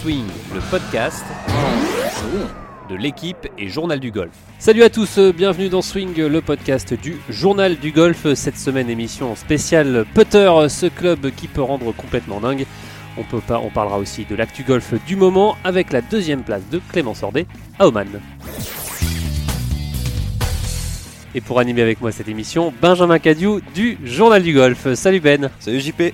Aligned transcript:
Swing, 0.00 0.26
le 0.52 0.60
podcast 0.70 1.24
de 2.90 2.96
l'équipe 2.96 3.36
et 3.56 3.68
Journal 3.68 4.00
du 4.00 4.10
Golf. 4.10 4.32
Salut 4.58 4.82
à 4.82 4.90
tous, 4.90 5.18
euh, 5.18 5.32
bienvenue 5.32 5.68
dans 5.68 5.82
Swing, 5.82 6.16
le 6.16 6.40
podcast 6.40 6.92
du 6.92 7.16
Journal 7.28 7.76
du 7.76 7.92
Golf. 7.92 8.34
Cette 8.34 8.58
semaine, 8.58 8.90
émission 8.90 9.36
spéciale 9.36 10.04
Putter, 10.12 10.50
ce 10.68 10.86
club 10.86 11.30
qui 11.30 11.46
peut 11.46 11.62
rendre 11.62 11.92
complètement 11.92 12.40
dingue. 12.40 12.66
On, 13.16 13.22
peut 13.22 13.40
pas, 13.40 13.60
on 13.60 13.70
parlera 13.70 13.98
aussi 13.98 14.24
de 14.24 14.34
l'actu 14.34 14.62
golf 14.62 14.94
du 15.06 15.16
moment 15.16 15.56
avec 15.64 15.92
la 15.92 16.00
deuxième 16.00 16.42
place 16.42 16.62
de 16.70 16.80
Clément 16.90 17.14
Sordet 17.14 17.46
à 17.78 17.86
Oman. 17.86 18.08
Et 21.34 21.40
pour 21.40 21.58
animer 21.58 21.82
avec 21.82 22.00
moi 22.00 22.12
cette 22.12 22.28
émission, 22.28 22.72
Benjamin 22.80 23.18
Cadieu 23.18 23.60
du 23.74 23.98
Journal 24.04 24.42
du 24.42 24.54
Golf. 24.54 24.92
Salut 24.94 25.20
Ben. 25.20 25.50
Salut 25.58 25.80
JP. 25.80 26.12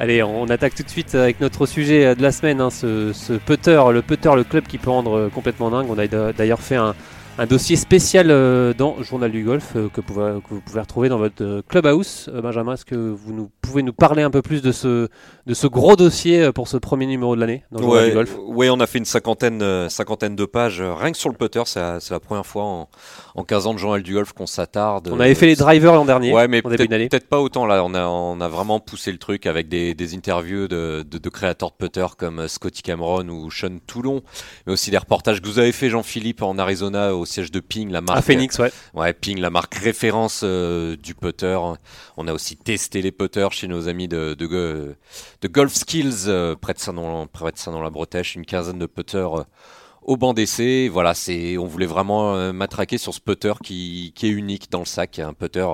Allez, 0.00 0.22
on 0.22 0.48
attaque 0.48 0.74
tout 0.74 0.82
de 0.82 0.90
suite 0.90 1.14
avec 1.14 1.40
notre 1.40 1.66
sujet 1.66 2.14
de 2.14 2.22
la 2.22 2.30
semaine, 2.30 2.60
hein, 2.60 2.70
ce, 2.70 3.12
ce 3.12 3.32
putter, 3.32 3.82
le 3.92 4.00
putter, 4.00 4.30
le 4.36 4.44
club 4.44 4.64
qui 4.66 4.78
peut 4.78 4.90
rendre 4.90 5.28
complètement 5.34 5.70
dingue. 5.70 5.86
On 5.90 5.98
a 5.98 6.06
d'ailleurs 6.32 6.60
fait 6.60 6.76
un, 6.76 6.94
un 7.40 7.46
dossier 7.46 7.76
spécial 7.76 8.32
euh, 8.32 8.74
dans 8.74 9.00
Journal 9.02 9.30
du 9.30 9.44
Golf 9.44 9.74
euh, 9.76 9.88
que, 9.88 10.00
pouvez- 10.00 10.40
que 10.42 10.54
vous 10.54 10.60
pouvez 10.60 10.80
retrouver 10.80 11.08
dans 11.08 11.18
votre 11.18 11.44
euh, 11.44 11.62
clubhouse. 11.68 12.28
Euh, 12.34 12.42
Benjamin, 12.42 12.74
est-ce 12.74 12.84
que 12.84 12.96
vous 12.96 13.32
nous, 13.32 13.48
pouvez 13.62 13.84
nous 13.84 13.92
parler 13.92 14.22
un 14.22 14.30
peu 14.30 14.42
plus 14.42 14.60
de 14.60 14.72
ce, 14.72 15.08
de 15.46 15.54
ce 15.54 15.66
gros 15.68 15.94
dossier 15.94 16.50
pour 16.52 16.66
ce 16.66 16.76
premier 16.76 17.06
numéro 17.06 17.36
de 17.36 17.40
l'année 17.40 17.62
dans 17.70 17.80
Journal 17.80 18.02
Ouais, 18.02 18.08
du 18.08 18.14
Golf? 18.14 18.36
ouais, 18.48 18.70
on 18.70 18.80
a 18.80 18.88
fait 18.88 18.98
une 18.98 19.04
cinquantaine, 19.04 19.88
cinquantaine 19.88 20.34
de 20.34 20.44
pages 20.46 20.82
rien 20.82 21.12
que 21.12 21.16
sur 21.18 21.28
le 21.30 21.36
putter. 21.36 21.62
C'est 21.66 21.80
la, 22.10 22.20
première 22.20 22.44
fois 22.44 22.64
en, 22.64 22.88
en 23.36 23.44
15 23.44 23.66
ans 23.68 23.74
de 23.74 23.78
journal 23.78 24.02
du 24.02 24.14
golf 24.14 24.32
qu'on 24.32 24.46
s'attarde. 24.46 25.08
On 25.12 25.20
avait 25.20 25.36
fait 25.36 25.46
les 25.46 25.54
drivers 25.56 25.94
l'an 25.94 26.04
dernier, 26.04 26.32
Ouais, 26.32 26.48
mais 26.48 26.60
peut-être 26.60 27.28
pas 27.28 27.40
autant 27.40 27.66
là. 27.66 27.84
On 27.84 27.94
a, 27.94 28.04
on 28.08 28.40
a 28.40 28.48
vraiment 28.48 28.80
poussé 28.80 29.12
le 29.12 29.18
truc 29.18 29.46
avec 29.46 29.68
des, 29.68 29.94
des 29.94 30.14
interviews 30.16 30.66
de, 30.66 31.04
de, 31.08 31.18
de 31.18 31.28
créateurs 31.28 31.70
de 31.70 31.76
putter 31.86 32.04
comme 32.18 32.48
Scotty 32.48 32.82
Cameron 32.82 33.28
ou 33.28 33.48
Sean 33.52 33.78
Toulon, 33.86 34.22
mais 34.66 34.72
aussi 34.72 34.90
des 34.90 34.98
reportages 34.98 35.40
que 35.40 35.46
vous 35.46 35.60
avez 35.60 35.70
fait, 35.72 35.88
Jean-Philippe, 35.88 36.42
en 36.42 36.58
Arizona 36.58 37.14
au 37.14 37.26
siège 37.28 37.50
de 37.50 37.60
Ping, 37.60 37.90
la 37.90 38.00
marque. 38.00 38.18
À 38.18 38.22
Phoenix, 38.22 38.58
ouais. 38.58 38.72
Ouais, 38.94 39.12
Ping, 39.12 39.38
la 39.38 39.50
marque 39.50 39.74
référence 39.74 40.40
euh, 40.44 40.96
du 40.96 41.14
putter. 41.14 41.58
On 42.16 42.26
a 42.26 42.32
aussi 42.32 42.56
testé 42.56 43.02
les 43.02 43.12
putters 43.12 43.52
chez 43.52 43.68
nos 43.68 43.88
amis 43.88 44.08
de, 44.08 44.34
de, 44.34 44.46
de 45.40 45.48
Golf 45.48 45.74
Skills 45.74 46.26
euh, 46.26 46.56
près 46.56 46.74
de 46.74 46.78
Saint-Nom, 46.78 47.26
près 47.26 47.52
de 47.52 47.58
Saint-Nom-la-Bretèche, 47.58 48.34
une 48.34 48.44
quinzaine 48.44 48.78
de 48.78 48.86
putters 48.86 49.40
euh, 49.40 49.44
au 50.08 50.16
banc 50.16 50.32
d'essai. 50.34 50.88
Voilà, 50.90 51.12
c'est, 51.14 51.58
on 51.58 51.66
voulait 51.66 51.86
vraiment 51.86 52.34
euh, 52.34 52.52
matraquer 52.52 52.96
sur 52.98 53.12
ce 53.14 53.20
putter 53.20 53.52
qui, 53.62 54.12
qui 54.16 54.26
est 54.26 54.30
unique 54.30 54.70
dans 54.72 54.78
le 54.80 54.86
sac, 54.86 55.18
un 55.18 55.34
putter 55.34 55.66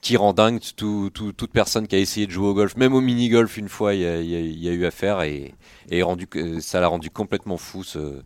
qui 0.00 0.16
rend 0.16 0.32
dingue 0.32 0.60
tout, 0.76 1.10
tout- 1.12 1.32
toute 1.32 1.50
personne 1.50 1.86
qui 1.88 1.96
a 1.96 1.98
essayé 1.98 2.26
de 2.26 2.30
jouer 2.30 2.46
au 2.48 2.54
golf, 2.54 2.76
même 2.76 2.94
au 2.94 3.00
mini-golf 3.00 3.56
une 3.56 3.68
fois, 3.68 3.94
il 3.94 4.00
y 4.02 4.06
a, 4.06 4.20
il 4.20 4.28
y 4.30 4.36
a- 4.36 4.40
il 4.40 4.62
y 4.62 4.68
a 4.68 4.72
eu 4.72 4.84
affaire 4.86 5.22
et, 5.22 5.54
et 5.90 6.02
rendu, 6.02 6.28
ça 6.60 6.80
l'a 6.80 6.86
rendu 6.88 7.10
complètement 7.10 7.56
fou 7.56 7.82
ce, 7.82 8.20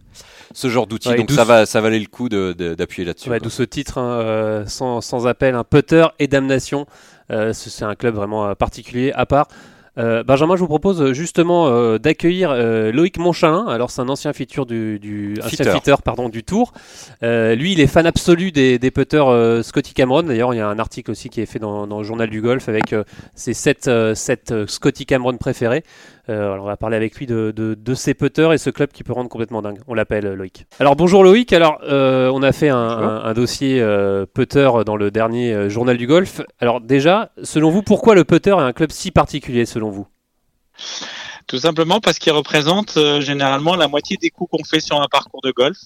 ce 0.53 0.69
genre 0.69 0.87
d'outil. 0.87 1.09
Ouais, 1.09 1.17
Donc 1.17 1.31
ça, 1.31 1.45
va, 1.45 1.65
ça 1.67 1.81
valait 1.81 1.99
le 2.01 2.07
coup 2.07 2.29
d'appuyer 2.29 3.07
là-dessus. 3.07 3.31
Ouais. 3.31 3.41
D'où 3.41 3.51
ce 3.51 3.63
titre, 3.63 3.99
hein, 3.99 4.21
euh, 4.21 4.67
sans, 4.67 5.01
sans 5.01 5.27
appel, 5.27 5.55
un 5.55 5.65
putter 5.65 6.07
et 6.19 6.27
damnation. 6.29 6.87
Euh, 7.31 7.53
ce- 7.53 7.71
c'est 7.71 7.85
un 7.85 7.95
club 7.95 8.15
vraiment 8.15 8.55
particulier, 8.55 9.13
à 9.13 9.25
part. 9.27 9.49
Euh, 9.99 10.23
Benjamin, 10.23 10.55
je 10.57 10.61
vous 10.61 10.69
propose 10.69 11.03
euh, 11.03 11.13
justement 11.13 11.67
euh, 11.69 11.99
d'accueillir 11.99 12.51
euh, 12.51 12.93
Loïc 12.93 13.19
Monchalin. 13.19 13.67
Alors, 13.67 13.91
c'est 13.91 14.01
un 14.01 14.09
ancien 14.09 14.33
feature 14.33 14.65
du, 14.65 14.99
du 14.99 15.35
ancien 15.43 15.79
pardon, 16.05 16.29
du 16.29 16.45
Tour. 16.45 16.73
Lui, 17.23 17.73
il 17.73 17.81
est 17.81 17.87
fan 17.87 18.07
absolu 18.07 18.53
des, 18.53 18.79
des 18.79 18.91
putters 18.91 19.65
Scotty 19.65 19.95
Cameron. 19.95 20.23
D'ailleurs, 20.23 20.55
il 20.55 20.59
y 20.59 20.61
a 20.61 20.69
un 20.69 20.79
article 20.79 21.11
aussi 21.11 21.29
qui 21.29 21.41
est 21.41 21.47
fait 21.47 21.59
dans, 21.59 21.87
dans 21.87 21.99
le 21.99 22.05
journal 22.05 22.31
du 22.31 22.41
golf 22.41 22.69
avec 22.69 22.95
ses 23.35 23.55
7, 23.55 23.91
Scotty 24.67 25.07
Cameron 25.07 25.37
préférés. 25.37 25.83
Euh, 26.29 26.53
alors 26.53 26.65
on 26.65 26.69
va 26.69 26.77
parler 26.77 26.97
avec 26.97 27.17
lui 27.17 27.27
de, 27.27 27.53
de, 27.57 27.75
de 27.75 27.95
ses 27.95 28.13
putters 28.13 28.53
et 28.53 28.59
ce 28.59 28.69
club 28.71 28.91
qui 28.91 29.03
peut 29.03 29.13
rendre 29.15 29.31
complètement 29.31 29.63
dingue. 29.63 29.81
On 29.87 29.95
l'appelle 29.95 30.27
euh, 30.27 30.35
Loïc. 30.35 30.67
Alors 30.79 30.95
bonjour 30.95 31.25
Loïc. 31.25 31.53
Alors 31.53 31.79
euh, 31.85 32.31
on 32.35 32.43
a 32.43 32.53
fait 32.53 32.69
un, 32.69 32.77
un- 32.77 33.25
un 33.25 33.33
dossier 33.35 33.81
euh, 33.81 34.27
putter 34.27 34.71
dans 34.85 34.97
le 34.97 35.11
dernier 35.11 35.55
euh, 35.55 35.69
journal 35.69 35.97
du 35.97 36.07
golf. 36.07 36.43
Alors 36.61 36.81
déjà, 36.81 37.31
selon 37.43 37.71
vous, 37.71 37.83
pourquoi 37.83 38.15
le 38.15 38.25
putter 38.25 38.51
est 38.51 38.53
un 38.53 38.73
club 38.73 38.91
si 38.93 39.11
particulier 39.11 39.65
selon 39.65 39.91
vous? 39.91 40.07
Tout 41.47 41.59
simplement 41.59 41.99
parce 41.99 42.19
qu'il 42.19 42.33
représente 42.33 42.99
euh, 42.99 43.23
généralement 43.23 43.75
la 43.75 43.89
moitié 43.89 44.19
des 44.21 44.29
coups 44.29 44.51
qu'on 44.51 44.65
fait 44.65 44.81
sur 44.81 45.01
un 45.01 45.09
parcours 45.09 45.41
de 45.41 45.51
golf. 45.51 45.79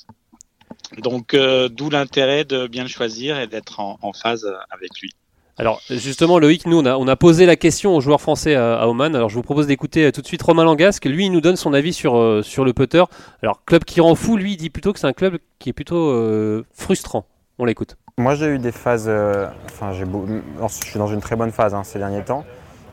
Donc, 0.98 1.34
euh, 1.34 1.68
d'où 1.68 1.88
l'intérêt 1.88 2.44
de 2.44 2.66
bien 2.66 2.82
le 2.82 2.88
choisir 2.88 3.38
et 3.38 3.46
d'être 3.46 3.78
en, 3.78 3.98
en 4.02 4.12
phase 4.12 4.46
avec 4.70 4.90
lui. 5.00 5.12
Alors 5.58 5.82
justement 5.90 6.38
Loïc, 6.38 6.66
nous 6.66 6.78
on 6.78 7.08
a, 7.08 7.16
posé 7.16 7.44
la 7.44 7.56
question 7.56 7.94
aux 7.94 8.00
joueurs 8.00 8.20
français 8.20 8.54
à, 8.54 8.88
Oman. 8.88 9.14
Alors 9.14 9.28
je 9.28 9.34
vous 9.34 9.42
propose 9.42 9.66
d'écouter 9.66 10.06
euh, 10.06 10.10
tout 10.10 10.22
de 10.22 10.26
suite 10.26 10.42
Romain 10.42 10.64
Langasque. 10.64 11.04
Lui 11.04 11.26
il 11.26 11.30
nous 11.30 11.42
donne 11.42 11.56
son 11.56 11.74
avis 11.74 11.92
sur, 11.92 12.16
euh, 12.16 12.42
sur 12.42 12.64
le 12.64 12.72
putter. 12.72 13.04
Alors 13.42 13.62
club 13.64 13.84
qui 13.84 14.00
rend 14.00 14.14
fou, 14.14 14.36
lui 14.36 14.52
il 14.52 14.56
dit 14.56 14.70
plutôt 14.70 14.92
que 14.92 14.98
c'est 14.98 15.06
un 15.06 15.12
club 15.12 15.38
qui 15.58 15.68
est 15.68 15.74
plutôt 15.74 16.10
euh, 16.10 16.64
frustrant. 16.72 17.26
On 17.58 17.66
l'écoute. 17.66 17.96
Moi, 18.18 18.34
j'ai 18.34 18.46
eu 18.46 18.58
des 18.58 18.72
phases. 18.72 19.10
enfin, 19.66 19.92
j'ai 19.92 20.04
je 20.04 20.86
suis 20.86 20.98
dans 20.98 21.06
une 21.06 21.20
très 21.20 21.36
bonne 21.36 21.52
phase 21.52 21.74
hein, 21.74 21.84
ces 21.84 21.98
derniers 21.98 22.24
temps, 22.24 22.44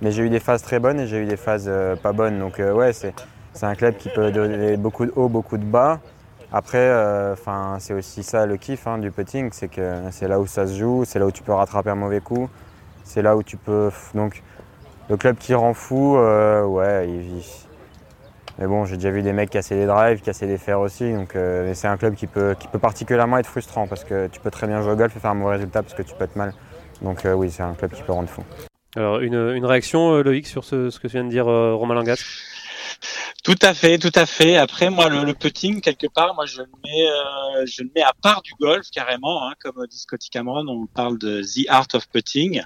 mais 0.02 0.12
j'ai 0.12 0.24
eu 0.24 0.30
des 0.30 0.40
phases 0.40 0.62
très 0.62 0.80
bonnes 0.80 1.00
et 1.00 1.08
j'ai 1.08 1.18
eu 1.18 1.26
des 1.26 1.38
phases 1.38 1.72
pas 2.04 2.12
bonnes. 2.12 2.40
Donc, 2.40 2.60
ouais, 2.60 2.94
c'est 2.94 3.14
c'est 3.54 3.66
un 3.66 3.76
club 3.76 3.98
qui 3.98 4.10
peut 4.10 4.32
donner 4.32 4.78
beaucoup 4.78 5.06
de 5.06 5.12
hauts, 5.16 5.28
beaucoup 5.28 5.58
de 5.58 5.64
bas. 5.64 6.00
Après, 6.52 6.78
euh, 6.80 7.36
c'est 7.80 7.94
aussi 7.94 8.24
ça 8.24 8.46
le 8.48 8.58
kiff 8.58 8.88
hein, 8.88 8.98
du 8.98 9.12
putting, 9.12 9.50
c'est 9.52 9.68
que 9.68 9.94
c'est 10.12 10.28
là 10.28 10.40
où 10.40 10.48
ça 10.48 10.66
se 10.66 10.78
joue, 10.78 11.06
c'est 11.06 11.20
là 11.20 11.28
où 11.28 11.32
tu 11.32 11.44
peux 11.44 11.54
rattraper 11.54 11.92
un 11.92 11.96
mauvais 11.96 12.22
coup, 12.22 12.50
c'est 13.04 13.22
là 13.22 13.38
où 13.38 13.44
tu 13.44 13.56
peux. 13.56 13.92
Donc, 14.16 14.42
le 15.10 15.18
club 15.18 15.38
qui 15.38 15.54
rend 15.54 15.76
fou, 15.76 16.18
euh, 16.18 16.64
ouais, 16.64 17.08
il- 17.08 17.38
il- 17.38 17.46
mais 18.58 18.68
bon, 18.68 18.86
j'ai 18.86 18.96
déjà 18.96 19.12
vu 19.12 19.22
des 19.22 19.32
mecs 19.32 19.52
casser 19.52 19.76
des 19.76 19.86
drives, 19.86 20.22
casser 20.22 20.48
des 20.48 20.58
fers 20.58 20.80
aussi. 20.80 21.14
Donc, 21.14 21.36
euh, 21.36 21.72
c'est 21.76 21.88
un 21.88 21.98
club 21.98 22.16
qui 22.16 22.28
peut, 22.28 22.56
qui 22.60 22.68
peut 22.68 22.80
particulièrement 22.80 23.38
être 23.38 23.48
frustrant 23.48 23.88
parce 23.88 24.04
que 24.04 24.28
tu 24.28 24.40
peux 24.40 24.52
très 24.52 24.68
bien 24.68 24.82
jouer 24.82 24.94
au 24.94 24.96
golf 24.96 25.16
et 25.16 25.20
faire 25.20 25.32
un 25.32 25.36
mauvais 25.36 25.56
résultat 25.56 25.84
parce 25.84 25.94
que 25.94 26.02
tu 26.02 26.14
peux 26.16 26.26
être 26.26 26.36
mal. 26.36 26.54
Donc, 27.02 27.26
oui, 27.26 27.52
c'est 27.52 27.64
un 27.64 27.74
club 27.74 27.92
qui 27.92 28.02
peut 28.04 28.12
rendre 28.12 28.28
fou. 28.28 28.44
Alors 28.96 29.20
une, 29.20 29.66
réaction 29.66 30.18
Loïc 30.24 30.48
sur 30.48 30.64
ce, 30.64 30.98
que 31.00 31.08
vient 31.08 31.24
de 31.24 31.30
dire 31.30 31.48
euh, 31.48 31.76
Romain 31.76 31.94
Langasque? 31.94 32.26
Tout 33.50 33.58
à 33.64 33.74
fait, 33.74 33.98
tout 33.98 34.12
à 34.14 34.28
fait. 34.28 34.58
Après, 34.58 34.92
moi, 34.92 35.10
le, 35.10 35.24
le 35.24 35.34
putting, 35.34 35.82
quelque 35.82 36.06
part, 36.06 36.36
moi, 36.36 36.46
je 36.46 36.62
le 36.62 36.68
mets, 36.84 37.10
euh, 37.10 37.66
je 37.66 37.82
le 37.82 37.90
mets 37.96 38.04
à 38.04 38.14
part 38.22 38.44
du 38.44 38.52
golf 38.62 38.86
carrément. 38.92 39.50
Hein, 39.50 39.56
comme 39.60 39.88
dit 39.88 39.98
Scotty 39.98 40.30
Cameron, 40.30 40.68
on 40.68 40.86
parle 40.86 41.18
de 41.18 41.42
the 41.42 41.68
art 41.68 41.88
of 41.96 42.08
putting. 42.10 42.62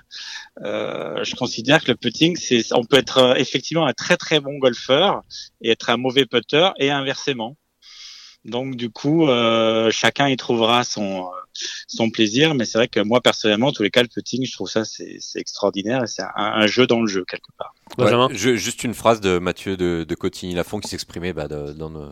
Euh, 0.62 1.24
je 1.24 1.36
considère 1.38 1.86
que 1.86 1.92
le 1.92 1.96
putting, 1.96 2.36
c'est, 2.36 2.74
on 2.74 2.84
peut 2.84 2.98
être 2.98 3.20
euh, 3.20 3.36
effectivement 3.36 3.86
un 3.86 3.94
très 3.94 4.18
très 4.18 4.42
bon 4.42 4.58
golfeur 4.58 5.22
et 5.62 5.72
être 5.72 5.90
un 5.90 5.96
mauvais 5.96 6.26
putter 6.26 6.72
et 6.80 6.92
inversement. 6.92 7.56
Donc, 8.46 8.76
du 8.76 8.90
coup, 8.90 9.28
euh, 9.28 9.90
chacun 9.92 10.28
y 10.28 10.36
trouvera 10.36 10.84
son 10.84 11.22
euh, 11.28 11.30
son 11.88 12.10
plaisir. 12.10 12.56
Mais 12.56 12.66
c'est 12.66 12.78
vrai 12.78 12.88
que 12.88 13.00
moi, 13.00 13.22
personnellement, 13.22 13.68
en 13.68 13.72
tous 13.72 13.84
les 13.84 13.90
cas, 13.92 14.02
le 14.02 14.08
putting, 14.10 14.46
je 14.46 14.52
trouve 14.52 14.70
ça 14.70 14.84
c'est, 14.86 15.18
c'est 15.20 15.40
extraordinaire 15.40 16.04
et 16.04 16.08
c'est 16.08 16.24
un, 16.24 16.30
un 16.36 16.68
jeu 16.68 16.86
dans 16.88 17.00
le 17.02 17.08
jeu 17.08 17.24
quelque 17.26 17.48
part. 17.58 17.74
Benjamin 17.98 18.28
Ouais, 18.28 18.36
je- 18.36 18.56
juste 18.56 18.84
une 18.84 18.94
phrase 18.94 19.22
de 19.22 19.38
Mathieu 19.40 19.78
de, 19.78 20.04
de 20.08 20.16
Cotigny-Lafont 20.16 20.80
qui 20.80 20.90
s'exprimait 20.90 21.32
bah, 21.32 21.48
de- 21.48 21.72
dans, 21.74 21.90
nos, 21.90 22.10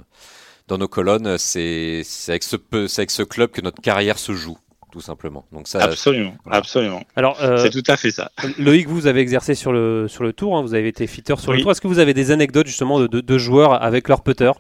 dans 0.68 0.78
nos 0.78 0.88
colonnes. 0.88 1.38
C'est 1.38 2.02
c'est 2.06 2.32
avec, 2.32 2.44
ce 2.44 2.56
avec 2.98 3.12
ce 3.12 3.24
club 3.24 3.52
que 3.52 3.62
notre 3.62 3.82
carrière 3.82 4.18
se 4.20 4.32
joue, 4.34 4.58
tout 4.94 5.02
simplement. 5.02 5.46
Donc 5.52 5.68
ça, 5.68 5.80
Absolument, 5.84 6.36
voilà. 6.46 6.60
absolument. 6.60 7.04
Alors 7.18 7.42
euh, 7.42 7.58
C'est 7.58 7.72
tout 7.72 7.84
à 7.92 7.98
fait 7.98 8.12
ça. 8.12 8.32
Loïc, 8.58 8.88
vous 8.88 9.08
avez 9.08 9.20
exercé 9.22 9.54
sur 9.56 9.74
le, 9.74 10.08
sur 10.08 10.24
le 10.24 10.32
tour, 10.34 10.56
hein, 10.56 10.62
vous 10.62 10.76
avez 10.76 10.88
été 10.88 11.08
fitter 11.08 11.36
sur 11.38 11.52
le 11.52 11.62
tour. 11.62 11.72
Est-ce 11.72 11.82
que 11.82 11.88
vous 11.88 12.00
avez 12.00 12.14
des 12.14 12.32
anecdotes 12.32 12.68
justement 12.68 13.00
de, 13.02 13.08
de- 13.08 13.22
de 13.22 13.38
joueurs 13.38 13.82
avec 13.84 14.08
leur 14.08 14.22
putter 14.24 14.52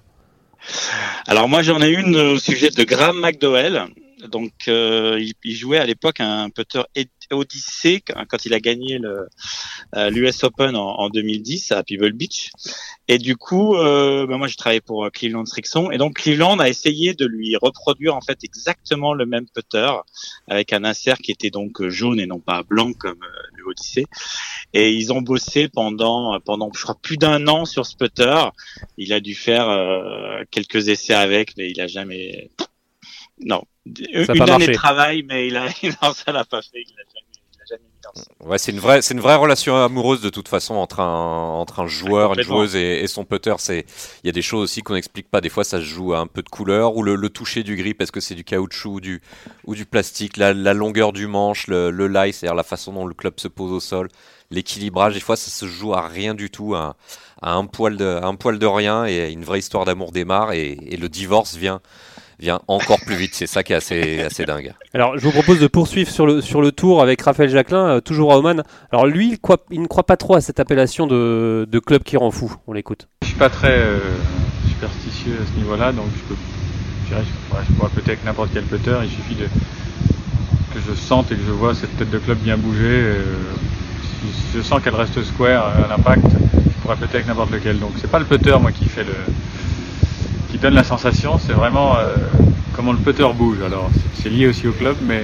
Alors 1.27 1.47
moi 1.49 1.61
j'en 1.61 1.81
ai 1.81 1.89
une 1.89 2.15
au 2.15 2.37
sujet 2.37 2.69
de 2.69 2.83
Graham 2.83 3.19
McDowell. 3.19 3.85
Donc 4.29 4.53
euh, 4.67 5.17
il, 5.19 5.33
il 5.43 5.55
jouait 5.55 5.77
à 5.77 5.85
l'époque 5.85 6.19
un 6.19 6.49
putter 6.49 6.83
Odyssey 7.31 8.01
quand 8.01 8.45
il 8.45 8.53
a 8.53 8.59
gagné 8.59 8.99
euh, 9.95 10.09
l'US 10.09 10.43
Open 10.43 10.75
en, 10.75 10.99
en 10.99 11.09
2010 11.09 11.71
à 11.71 11.83
Pebble 11.83 12.13
Beach. 12.13 12.51
Et 13.07 13.17
du 13.17 13.35
coup, 13.35 13.75
euh, 13.75 14.25
ben 14.27 14.37
moi 14.37 14.47
j'ai 14.47 14.55
travaillé 14.55 14.81
pour 14.81 15.05
euh, 15.05 15.09
Cleveland 15.09 15.45
Strixon 15.45 15.91
et 15.91 15.97
donc 15.97 16.15
Cleveland 16.15 16.59
a 16.59 16.69
essayé 16.69 17.13
de 17.13 17.25
lui 17.25 17.55
reproduire 17.57 18.15
en 18.15 18.21
fait 18.21 18.43
exactement 18.43 19.13
le 19.13 19.25
même 19.25 19.45
putter 19.47 19.91
avec 20.47 20.73
un 20.73 20.83
insert 20.83 21.17
qui 21.17 21.31
était 21.31 21.49
donc 21.49 21.81
euh, 21.81 21.89
jaune 21.89 22.19
et 22.19 22.25
non 22.25 22.39
pas 22.39 22.63
blanc 22.63 22.93
comme 22.93 23.21
euh, 23.23 23.41
le. 23.53 23.61
Et 24.73 24.91
ils 24.91 25.13
ont 25.13 25.21
bossé 25.21 25.69
pendant 25.69 26.37
pendant 26.41 26.71
je 26.73 26.81
crois 26.81 26.97
plus 27.01 27.17
d'un 27.17 27.47
an 27.47 27.65
sur 27.65 27.85
ce 27.85 27.95
putter. 27.95 28.49
Il 28.97 29.13
a 29.13 29.19
dû 29.21 29.33
faire 29.33 29.67
quelques 30.51 30.89
essais 30.89 31.13
avec, 31.13 31.55
mais 31.57 31.69
il 31.69 31.79
a 31.79 31.87
jamais. 31.87 32.51
Non, 33.45 33.63
Ça 34.25 34.33
a 34.33 34.35
une 34.35 34.49
année 34.49 34.67
de 34.67 34.73
travail, 34.73 35.23
mais 35.27 35.47
il 35.47 35.57
a 35.57 35.65
non, 36.01 36.13
ça 36.13 36.31
l'a 36.31 36.45
pas 36.45 36.61
fait. 36.61 36.83
Il 36.87 36.93
a 36.93 37.03
jamais, 37.13 37.25
il 37.53 37.61
a 37.61 37.65
jamais 37.69 37.83
mis 37.83 38.47
Ouais, 38.47 38.57
c'est 38.57 38.71
une 38.71 38.79
vraie, 38.79 39.01
c'est 39.01 39.13
une 39.13 39.19
vraie 39.19 39.35
relation 39.35 39.75
amoureuse 39.83 40.21
de 40.21 40.29
toute 40.29 40.47
façon 40.47 40.75
entre 40.75 40.99
un, 40.99 41.05
entre 41.53 41.79
un 41.79 41.87
joueur, 41.87 42.33
une 42.33 42.41
joueuse 42.41 42.75
et, 42.75 43.01
et 43.03 43.07
son 43.07 43.25
putter. 43.25 43.55
C'est, 43.59 43.85
il 44.23 44.27
y 44.27 44.29
a 44.29 44.33
des 44.33 44.41
choses 44.41 44.63
aussi 44.63 44.81
qu'on 44.81 44.93
n'explique 44.93 45.29
pas. 45.29 45.41
Des 45.41 45.49
fois, 45.49 45.63
ça 45.63 45.79
se 45.79 45.85
joue 45.85 46.13
à 46.13 46.19
un 46.19 46.27
peu 46.27 46.41
de 46.41 46.49
couleur 46.49 46.95
ou 46.97 47.03
le, 47.03 47.15
le 47.15 47.29
toucher 47.29 47.63
du 47.63 47.75
grip. 47.75 48.01
Est-ce 48.01 48.11
que 48.11 48.19
c'est 48.19 48.35
du 48.35 48.43
caoutchouc 48.43 48.95
ou 48.95 49.01
du, 49.01 49.21
ou 49.65 49.75
du 49.75 49.85
plastique, 49.85 50.37
la, 50.37 50.53
la 50.53 50.73
longueur 50.73 51.13
du 51.13 51.27
manche, 51.27 51.67
le, 51.67 51.91
le 51.91 52.07
lie, 52.07 52.33
c'est-à-dire 52.33 52.55
la 52.55 52.63
façon 52.63 52.93
dont 52.93 53.05
le 53.05 53.13
club 53.13 53.39
se 53.39 53.47
pose 53.47 53.71
au 53.71 53.79
sol, 53.79 54.09
l'équilibrage. 54.49 55.13
Des 55.13 55.19
fois, 55.19 55.35
ça 55.35 55.49
se 55.51 55.65
joue 55.65 55.93
à 55.93 56.07
rien 56.07 56.33
du 56.33 56.49
tout, 56.49 56.75
à, 56.75 56.95
à 57.41 57.53
un 57.53 57.65
poil 57.65 57.97
de, 57.97 58.05
à 58.05 58.25
un 58.25 58.35
poil 58.35 58.59
de 58.59 58.65
rien 58.65 59.05
et 59.05 59.31
une 59.31 59.43
vraie 59.43 59.59
histoire 59.59 59.85
d'amour 59.85 60.11
démarre 60.11 60.51
et, 60.51 60.77
et 60.87 60.97
le 60.97 61.09
divorce 61.09 61.55
vient, 61.55 61.81
vient 62.41 62.59
encore 62.67 62.99
plus 63.05 63.15
vite. 63.15 63.31
C'est 63.35 63.47
ça 63.47 63.63
qui 63.63 63.71
est 63.73 63.75
assez, 63.75 64.21
assez 64.21 64.45
dingue. 64.45 64.73
Alors, 64.93 65.17
je 65.17 65.23
vous 65.23 65.31
propose 65.31 65.59
de 65.59 65.67
poursuivre 65.67 66.09
sur 66.09 66.25
le, 66.25 66.41
sur 66.41 66.61
le 66.61 66.71
tour 66.71 67.01
avec 67.01 67.21
Raphaël 67.21 67.49
Jacquelin, 67.49 67.85
euh, 67.87 67.99
toujours 68.01 68.33
à 68.33 68.37
Oman. 68.39 68.63
Alors, 68.91 69.05
lui, 69.05 69.29
il, 69.33 69.39
croit- 69.39 69.63
il 69.69 69.81
ne 69.81 69.87
croit 69.87 70.05
pas 70.05 70.17
trop 70.17 70.35
à 70.35 70.41
cette 70.41 70.59
appellation 70.59 71.07
de, 71.07 71.67
de 71.69 71.79
club 71.79 72.03
qui 72.03 72.17
rend 72.17 72.31
fou. 72.31 72.53
On 72.67 72.73
l'écoute. 72.73 73.07
Je 73.21 73.27
suis 73.27 73.37
pas 73.37 73.49
très 73.49 73.77
euh, 73.79 73.99
superstitieux 74.67 75.37
à 75.41 75.45
ce 75.53 75.57
niveau-là, 75.59 75.91
donc 75.91 76.05
je 76.15 76.21
peux, 76.33 76.39
je 77.05 77.09
dirais, 77.09 77.23
je 77.25 77.49
pourrais, 77.49 77.63
je 77.69 77.73
pourrais 77.73 77.89
putter 77.89 78.11
avec 78.11 78.25
n'importe 78.25 78.49
quel 78.53 78.63
putter. 78.63 78.95
Il 79.03 79.09
suffit 79.09 79.35
de, 79.35 79.45
que 79.45 80.79
je 80.87 80.93
sente 80.95 81.31
et 81.31 81.35
que 81.35 81.43
je 81.45 81.51
vois 81.51 81.75
cette 81.75 81.95
tête 81.97 82.09
de 82.09 82.17
club 82.17 82.39
bien 82.39 82.57
bouger. 82.57 82.81
euh, 83.03 83.23
si 84.23 84.57
je 84.57 84.61
sens 84.61 84.81
qu'elle 84.83 84.95
reste 84.95 85.21
square 85.23 85.65
à 85.83 85.87
l'impact, 85.89 86.23
je 86.53 86.81
pourrais 86.81 86.95
putter 86.95 87.15
avec 87.15 87.27
n'importe 87.27 87.51
lequel. 87.51 87.79
Donc 87.79 87.91
c'est 87.99 88.09
pas 88.09 88.19
le 88.19 88.25
putter 88.25 88.51
moi 88.59 88.71
qui 88.71 88.85
fait 88.85 89.03
le, 89.03 89.13
donne 90.61 90.73
la 90.75 90.83
sensation, 90.83 91.37
c'est 91.39 91.53
vraiment 91.53 91.97
euh, 91.97 92.15
comment 92.75 92.91
le 92.91 92.97
putter 92.99 93.27
bouge. 93.35 93.57
Alors 93.65 93.89
c'est- 94.15 94.29
lié 94.29 94.47
aussi 94.47 94.67
au 94.67 94.71
club, 94.71 94.95
mais 95.01 95.23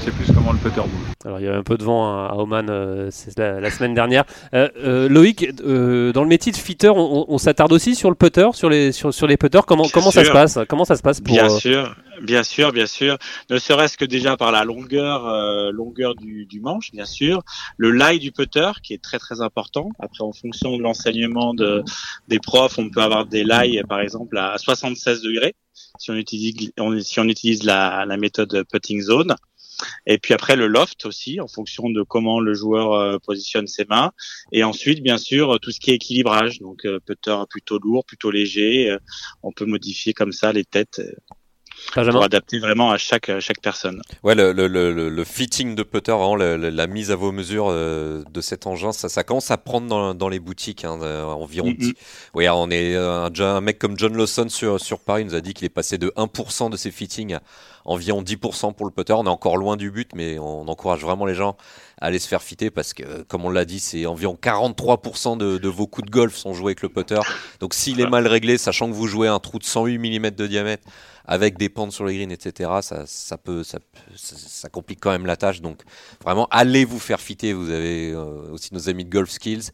c'est 0.00 0.10
plus 0.12 0.26
comment 0.34 0.52
le 0.52 0.58
putter 0.58 0.80
bouge. 0.80 1.08
Alors, 1.24 1.40
il 1.40 1.44
y 1.44 1.48
avait 1.48 1.56
un 1.56 1.62
peu 1.62 1.78
de 1.78 1.84
vent 1.84 2.06
hein, 2.06 2.26
à 2.30 2.34
Oman 2.36 2.66
euh, 2.68 3.10
la, 3.38 3.60
la 3.60 3.70
semaine 3.70 3.94
dernière. 3.94 4.24
Euh, 4.52 4.68
euh, 4.84 5.08
Loïc, 5.08 5.48
euh, 5.64 6.12
dans 6.12 6.22
le 6.22 6.28
métier 6.28 6.52
de 6.52 6.56
fitter, 6.58 6.90
on, 6.90 6.96
on- 7.20 7.24
on 7.28 7.38
s'attarde 7.38 7.72
aussi 7.72 7.94
sur 7.94 8.10
le 8.10 8.14
putter, 8.16 8.48
sur 8.52 8.68
les, 8.68 8.92
sur, 8.92 9.14
sur 9.14 9.26
les 9.26 9.36
putters. 9.38 9.64
Comment, 9.64 9.84
Bien 9.84 9.90
comment 9.94 10.10
ça 10.10 10.24
se 10.24 10.30
passe? 10.30 10.58
Comment 10.68 10.84
ça 10.84 10.96
se 10.96 11.02
passe 11.02 11.20
pour 11.22 11.32
Bien 11.34 11.46
euh, 11.46 11.58
sûr, 11.58 11.94
bien 12.22 12.42
sûr, 12.42 12.72
bien 12.72 12.86
sûr. 12.86 13.18
Ne 13.50 13.58
serait-ce 13.58 13.96
que 13.96 14.04
déjà 14.04 14.36
par 14.36 14.52
la 14.52 14.64
longueur, 14.64 15.26
euh, 15.26 15.70
longueur 15.70 16.14
du, 16.14 16.46
du 16.46 16.60
manche, 16.60 16.90
bien 16.92 17.04
sûr. 17.04 17.42
Le 17.76 17.90
lie 17.90 18.18
du 18.18 18.32
putter, 18.32 18.72
qui 18.82 18.94
est 18.94 19.02
très 19.02 19.18
très 19.18 19.40
important. 19.40 19.90
Après, 19.98 20.22
en 20.22 20.32
fonction 20.32 20.76
de 20.76 20.82
l'enseignement 20.82 21.54
de, 21.54 21.82
des 22.28 22.38
profs, 22.38 22.78
on 22.78 22.90
peut 22.90 23.02
avoir 23.02 23.26
des 23.26 23.44
lies, 23.44 23.82
par 23.88 24.00
exemple, 24.00 24.36
à 24.38 24.58
76 24.58 25.22
degrés, 25.22 25.54
si 25.98 26.10
on 26.10 26.14
utilise, 26.14 26.72
si 27.02 27.20
on 27.20 27.28
utilise 27.28 27.62
la, 27.64 28.04
la 28.06 28.16
méthode 28.16 28.64
putting 28.70 29.00
zone. 29.00 29.34
Et 30.06 30.18
puis 30.18 30.34
après 30.34 30.56
le 30.56 30.66
loft 30.66 31.06
aussi, 31.06 31.40
en 31.40 31.48
fonction 31.48 31.90
de 31.90 32.02
comment 32.02 32.40
le 32.40 32.54
joueur 32.54 32.92
euh, 32.92 33.18
positionne 33.18 33.66
ses 33.66 33.84
mains. 33.84 34.12
Et 34.52 34.64
ensuite, 34.64 35.02
bien 35.02 35.18
sûr, 35.18 35.58
tout 35.60 35.70
ce 35.70 35.80
qui 35.80 35.90
est 35.90 35.94
équilibrage. 35.94 36.60
Donc 36.60 36.84
euh, 36.84 37.00
putter 37.00 37.36
plutôt 37.50 37.78
lourd, 37.78 38.04
plutôt 38.04 38.30
léger. 38.30 38.90
euh, 38.90 38.98
on 39.42 39.52
peut 39.52 39.66
modifier 39.66 40.12
comme 40.12 40.32
ça 40.32 40.52
les 40.52 40.64
têtes 40.64 41.02
Benjamin 41.94 42.12
pour 42.18 42.24
adapter 42.24 42.58
vraiment 42.58 42.90
à 42.90 42.98
chaque 42.98 43.28
à 43.28 43.40
chaque 43.40 43.60
personne. 43.60 44.02
Ouais, 44.22 44.34
le, 44.34 44.52
le, 44.52 44.66
le, 44.66 44.92
le- 44.92 45.08
le 45.08 45.24
fitting 45.24 45.74
de 45.74 45.82
putter, 45.82 46.16
le- 46.38 46.56
la 46.56 46.86
mise 46.86 47.10
à 47.10 47.16
vos 47.16 47.32
mesures 47.32 47.66
euh, 47.70 48.22
de 48.30 48.40
cet 48.40 48.66
engin, 48.66 48.92
ça, 48.92 49.08
ça 49.08 49.22
commence 49.24 49.50
à 49.50 49.58
prendre 49.58 49.86
dans, 49.88 50.14
dans 50.14 50.28
les 50.28 50.40
boutiques. 50.40 50.84
Hein, 50.84 50.98
euh, 51.02 51.22
environ. 51.24 51.72
Ouais, 52.34 52.48
on 52.48 52.70
est 52.70 52.94
euh, 52.94 53.24
un, 53.26 53.30
déjà 53.30 53.56
un 53.56 53.60
mec 53.60 53.78
comme 53.78 53.98
John 53.98 54.16
Lawson 54.16 54.48
sur 54.48 54.80
sur 54.80 55.00
Paris 55.00 55.24
nous 55.24 55.34
a 55.34 55.40
dit 55.40 55.54
qu'il 55.54 55.64
est 55.66 55.68
passé 55.70 55.98
de 55.98 56.12
1% 56.16 56.70
de 56.70 56.76
ses 56.76 56.90
fittings 56.90 57.34
à 57.34 57.42
environ 57.84 58.22
10% 58.22 58.74
pour 58.74 58.86
le 58.86 58.92
putter. 58.92 59.12
On 59.12 59.24
est 59.26 59.28
encore 59.28 59.56
loin 59.56 59.76
du 59.76 59.90
but, 59.90 60.10
mais 60.14 60.38
on 60.38 60.66
encourage 60.68 61.00
vraiment 61.00 61.26
les 61.26 61.34
gens 61.34 61.56
à 62.00 62.06
aller 62.06 62.18
se 62.18 62.26
faire 62.28 62.42
fitter 62.42 62.70
parce 62.70 62.92
que, 62.92 63.22
comme 63.22 63.44
on 63.44 63.50
l'a 63.50 63.64
dit, 63.64 63.78
c'est 63.78 64.04
environ 64.06 64.36
43% 64.40 65.36
de, 65.38 65.58
de 65.58 65.68
vos 65.68 65.86
coups 65.86 66.06
de 66.06 66.10
golf 66.10 66.34
sont 66.36 66.52
joués 66.54 66.70
avec 66.70 66.82
le 66.82 66.88
putter. 66.88 67.20
Donc 67.60 67.74
s'il 67.74 68.00
est 68.00 68.06
mal 68.08 68.26
réglé, 68.26 68.58
sachant 68.58 68.88
que 68.88 68.94
vous 68.94 69.06
jouez 69.06 69.28
un 69.28 69.38
trou 69.38 69.58
de 69.58 69.64
108 69.64 69.98
mm 69.98 70.30
de 70.30 70.46
diamètre 70.46 70.82
avec 71.26 71.58
des 71.58 71.68
pentes 71.68 71.92
sur 71.92 72.04
les 72.06 72.16
greens, 72.16 72.30
etc., 72.32 72.70
ça, 72.82 73.04
ça 73.06 73.38
peut, 73.38 73.62
ça, 73.64 73.78
ça, 74.16 74.68
complique 74.68 75.00
quand 75.00 75.10
même 75.10 75.26
la 75.26 75.36
tâche. 75.36 75.60
Donc 75.60 75.82
vraiment, 76.22 76.48
allez 76.50 76.84
vous 76.84 76.98
faire 76.98 77.20
fitter. 77.20 77.52
Vous 77.52 77.70
avez 77.70 78.12
euh, 78.12 78.50
aussi 78.52 78.74
nos 78.74 78.88
amis 78.88 79.04
de 79.04 79.10
Golf 79.10 79.30
Skills. 79.30 79.70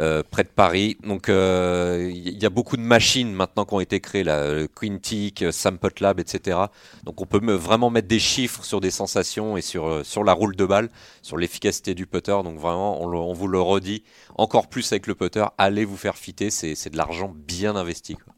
euh, 0.00 0.22
près 0.30 0.44
de 0.44 0.48
Paris. 0.48 0.96
Donc 1.04 1.28
euh, 1.28 2.10
il 2.14 2.40
y 2.42 2.46
a 2.46 2.50
beaucoup 2.50 2.76
de 2.76 2.82
machines 2.82 3.32
maintenant 3.32 3.64
qui 3.64 3.74
ont 3.74 3.80
été 3.80 4.00
créées, 4.00 4.24
là, 4.24 4.52
le 4.52 4.68
Quintic, 4.68 5.42
euh, 5.42 5.52
Sample 5.52 5.92
Lab, 6.00 6.20
etc. 6.20 6.58
Donc 7.04 7.20
on 7.22 7.26
peut 7.26 7.40
me- 7.40 7.54
vraiment 7.54 7.90
mettre 7.90 8.08
des 8.08 8.18
chiffres 8.18 8.64
sur 8.64 8.80
des 8.80 8.90
sensations 8.90 9.56
et 9.56 9.62
sur, 9.62 9.86
euh, 9.86 10.04
sur 10.04 10.24
la 10.24 10.32
roule 10.34 10.56
de 10.56 10.66
balle, 10.66 10.90
sur 11.22 11.36
l'efficacité 11.38 11.94
du 11.94 12.06
putter. 12.06 12.32
Donc 12.44 12.58
vraiment, 12.58 13.00
on, 13.02 13.32
vous 13.32 13.48
le 13.48 13.60
redit 13.60 14.02
encore 14.36 14.68
plus 14.68 14.90
avec 14.92 15.06
le 15.06 15.14
putter. 15.14 15.46
Allez 15.58 15.84
vous 15.84 15.96
faire 15.96 16.16
fitter, 16.16 16.50
c'est 16.50 16.90
de 16.90 16.96
l'argent 16.96 17.32
bien 17.34 17.76
investi. 17.76 18.16
quoi. 18.16 18.34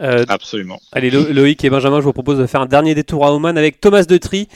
Euh, 0.00 0.24
Absolument. 0.28 0.80
Allez, 0.92 1.10
Lo- 1.10 1.32
Loïc 1.32 1.62
et 1.64 1.70
Benjamin, 1.70 1.98
je 2.00 2.04
vous 2.04 2.12
propose 2.12 2.38
de 2.38 2.46
faire 2.46 2.62
un 2.62 2.66
dernier 2.66 2.94
détour 2.94 3.26
à 3.26 3.32
Oman 3.34 3.56
avec 3.58 3.80
Thomas 3.80 4.04
Detry. 4.04 4.48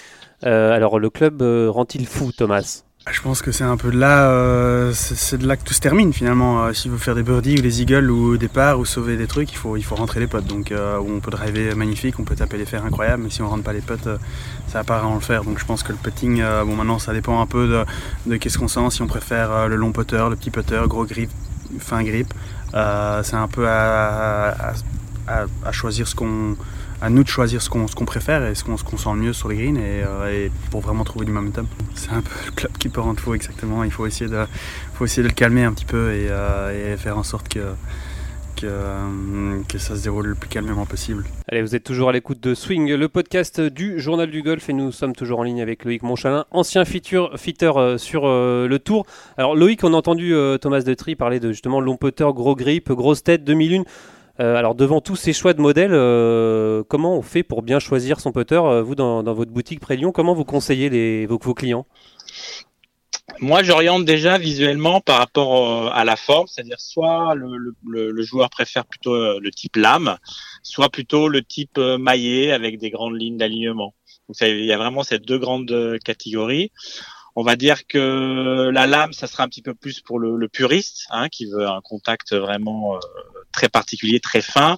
Euh, 0.47 0.73
alors, 0.75 0.99
le 0.99 1.11
club 1.11 1.43
euh, 1.43 1.71
rend-il 1.71 2.07
fou, 2.07 2.33
Thomas? 2.33 2.83
Je 3.13 3.21
pense 3.21 3.43
que 3.43 3.53
c'est 3.53 3.65
un 3.65 3.77
peu 3.77 3.91
de 3.91 3.99
là, 3.99 4.31
euh, 4.31 4.91
c'est 4.95 5.37
de 5.37 5.47
là 5.47 5.59
que 5.59 5.63
tout 5.65 5.75
se 5.75 5.81
termine 5.81 6.15
finalement. 6.15 6.65
Euh, 6.65 6.73
S'il 6.73 6.91
veut 6.91 6.97
faire 6.97 7.15
des 7.15 7.23
birdies 7.23 7.59
ou 7.59 7.61
des 7.61 7.83
eagles 7.83 8.11
ou 8.11 8.33
au 8.33 8.37
départ 8.39 8.79
ou 8.81 8.87
sauver 8.87 9.19
des 9.19 9.27
trucs, 9.27 9.53
il 9.53 9.57
faut, 9.59 9.77
il 9.77 9.83
faut 9.83 9.95
rentrer 9.95 10.21
les 10.21 10.27
potes. 10.27 10.47
Donc 10.47 10.73
euh, 10.73 10.99
on 11.07 11.21
peut 11.21 11.31
driver 11.31 11.77
magnifique, 11.77 12.19
on 12.19 12.25
peut 12.25 12.35
taper 12.35 12.57
les 12.57 12.65
fers 12.65 12.83
incroyables, 12.83 13.23
mais 13.25 13.29
si 13.29 13.43
on 13.43 13.49
rentre 13.51 13.63
pas 13.63 13.75
les 13.75 13.83
potes, 13.83 14.07
euh, 14.07 14.17
ça 14.69 14.79
va 14.79 14.85
pas 14.85 15.01
vraiment 15.01 15.17
le 15.17 15.21
faire. 15.21 15.45
Donc 15.45 15.59
je 15.59 15.67
pense 15.67 15.83
que 15.83 15.93
le 15.93 15.99
putting, 15.99 16.41
euh, 16.41 16.65
bon 16.65 16.77
maintenant 16.77 16.99
ça 16.99 17.13
dépend 17.13 17.43
un 17.43 17.47
peu 17.47 17.69
de, 17.69 17.85
de 18.31 18.37
qu'est-ce 18.39 18.57
qu'on 18.57 18.69
sent, 18.69 18.89
si 18.89 19.03
on 19.03 19.07
préfère 19.07 19.53
euh, 19.53 19.67
le 19.67 19.77
long 19.77 19.93
putter, 19.93 20.27
le 20.31 20.37
petit 20.37 20.51
putter, 20.51 20.81
gros 20.87 21.05
grip, 21.05 21.29
fin 21.81 22.03
grip. 22.03 22.33
Euh, 22.73 23.23
c'est 23.23 23.37
un 23.37 23.49
peu 23.49 23.69
à, 23.69 24.49
à- 24.49 24.71
à- 24.71 24.75
à 25.27 25.73
choisir 25.73 26.07
ce 26.07 26.15
qu'on 26.15 26.57
à 27.05 27.11
nous 27.11 27.23
de 27.23 27.29
choisir 27.29 27.61
ce 27.61 27.69
qu'on 27.69 27.87
qu'on 27.87 28.07
préfère 28.07 28.47
et 28.47 28.55
ce 28.55 28.65
qu'on 28.65 28.77
qu'on 28.77 28.97
sent 28.97 29.11
le 29.13 29.21
mieux 29.21 29.33
sur 29.35 29.49
les 29.49 29.57
greens 29.57 29.79
euh, 29.79 30.47
et 30.47 30.51
pour 30.71 30.81
vraiment 30.81 31.05
trouver 31.05 31.27
du 31.27 31.33
momentum. 31.33 31.67
C'est 31.95 32.13
un 32.13 32.23
peu 32.23 32.31
le 32.47 32.53
club 32.53 32.73
qui 32.79 32.89
peut 32.89 33.03
rendre 33.03 33.21
fou 33.21 33.35
exactement. 33.35 33.85
Il 33.85 33.91
faut 33.91 34.07
essayer 34.07 34.31
de, 34.31 34.47
faut 34.95 35.05
essayer 35.05 35.23
de 35.23 35.29
le 35.29 35.35
calmer 35.35 35.65
un 35.65 35.73
petit 35.73 35.85
peu 35.85 36.13
et, 36.13 36.31
euh, 36.31 36.97
faire 36.97 37.19
en 37.19 37.23
sorte 37.23 37.49
que, 37.49 37.61
que, 38.57 38.65
euh, 38.65 39.61
que 39.69 39.77
ça 39.77 39.97
se 39.97 40.03
déroule 40.05 40.29
le 40.29 40.35
plus 40.35 40.49
calmement 40.49 40.87
possible. 40.87 41.25
Allez, 41.49 41.61
vous 41.61 41.75
êtes 41.75 41.85
toujours 41.85 42.09
à 42.09 42.13
l'écoute 42.13 42.41
de 42.41 42.55
Swing, 42.55 42.91
le 42.91 43.09
podcast 43.09 43.61
du 43.61 44.01
Journal 44.01 44.31
du 44.31 44.43
Golf, 44.43 44.71
et 44.71 44.73
nous 44.73 44.91
sommes 44.91 45.15
toujours 45.15 45.41
en 45.41 45.43
ligne 45.43 45.61
avec 45.61 45.85
Loïc 45.85 46.03
Monchalin, 46.03 46.47
ancien 46.53 46.87
fitter, 46.87 47.27
fitter 47.37 47.73
sur 47.99 48.27
le 48.27 48.79
Tour. 48.79 49.05
Alors 49.37 49.57
Loïc, 49.57 49.85
on 49.85 49.93
a 49.93 49.97
entendu 49.97 50.35
Thomas 50.61 50.81
Detry 50.81 51.17
parler 51.17 51.39
de 51.39 51.53
justement 51.53 51.81
long 51.81 51.97
putter, 51.97 52.31
gros 52.35 52.57
grip, 52.57 52.91
grosse 52.93 53.23
tête, 53.23 53.45
2001. 53.45 53.85
Euh, 54.41 54.57
alors 54.57 54.75
devant 54.75 55.01
tous 55.01 55.15
ces 55.15 55.33
choix 55.33 55.55
de 55.55 55.61
modèles, 55.61 55.95
euh, 55.95 56.83
comment 56.89 57.17
on 57.17 57.23
fait 57.23 57.45
pour 57.45 57.63
bien 57.63 57.79
choisir 57.79 58.19
son 58.19 58.33
putter 58.33 58.57
Euh, 58.57 58.83
Vous, 58.83 58.97
dans, 58.97 59.23
votre 59.23 59.53
boutique 59.53 59.81
près 59.81 59.97
Lyon, 59.97 60.11
comment 60.11 60.35
vous 60.35 60.45
conseillez 60.45 61.27
vos, 61.27 61.39
clients? 61.55 61.87
Moi, 63.39 63.63
j'oriente 63.63 64.05
déjà 64.05 64.37
visuellement 64.37 65.01
par 65.01 65.19
rapport 65.19 65.93
à 65.93 66.05
la 66.05 66.17
forme, 66.17 66.47
c'est-à-dire 66.49 66.81
soit 66.81 67.35
le, 67.35 68.23
joueur 68.23 68.51
préfère 68.51 68.85
plutôt 68.87 69.39
le 69.39 69.51
type 69.51 69.77
lame, 69.77 70.19
soit 70.63 70.89
plutôt 70.89 71.29
le 71.29 71.43
type 71.43 71.79
maillet 71.79 72.53
avec 72.53 72.79
des 72.79 72.91
grandes 72.91 73.19
lignes 73.19 73.37
d'alignement. 73.37 73.95
Donc 74.29 74.37
il 74.41 74.65
y 74.65 74.73
a 74.73 74.79
vraiment 74.79 75.03
ces 75.05 75.19
deux 75.19 75.39
grandes 75.39 75.99
catégories. 76.05 76.71
On 77.37 77.43
va 77.43 77.57
dire 77.57 77.87
que 77.87 78.71
la 78.73 78.87
lame, 78.87 79.13
ça 79.13 79.27
sera 79.27 79.43
un 79.43 79.49
petit 79.49 79.63
peu 79.63 79.75
plus 79.75 80.01
pour 80.01 80.19
le, 80.19 80.49
puriste, 80.49 81.07
hein, 81.11 81.29
qui 81.29 81.47
veut 81.47 81.67
un 81.67 81.81
contact 81.83 82.35
vraiment 82.35 82.99
très 83.55 83.69
particulier, 83.69 84.21
très 84.21 84.43
fin. 84.43 84.77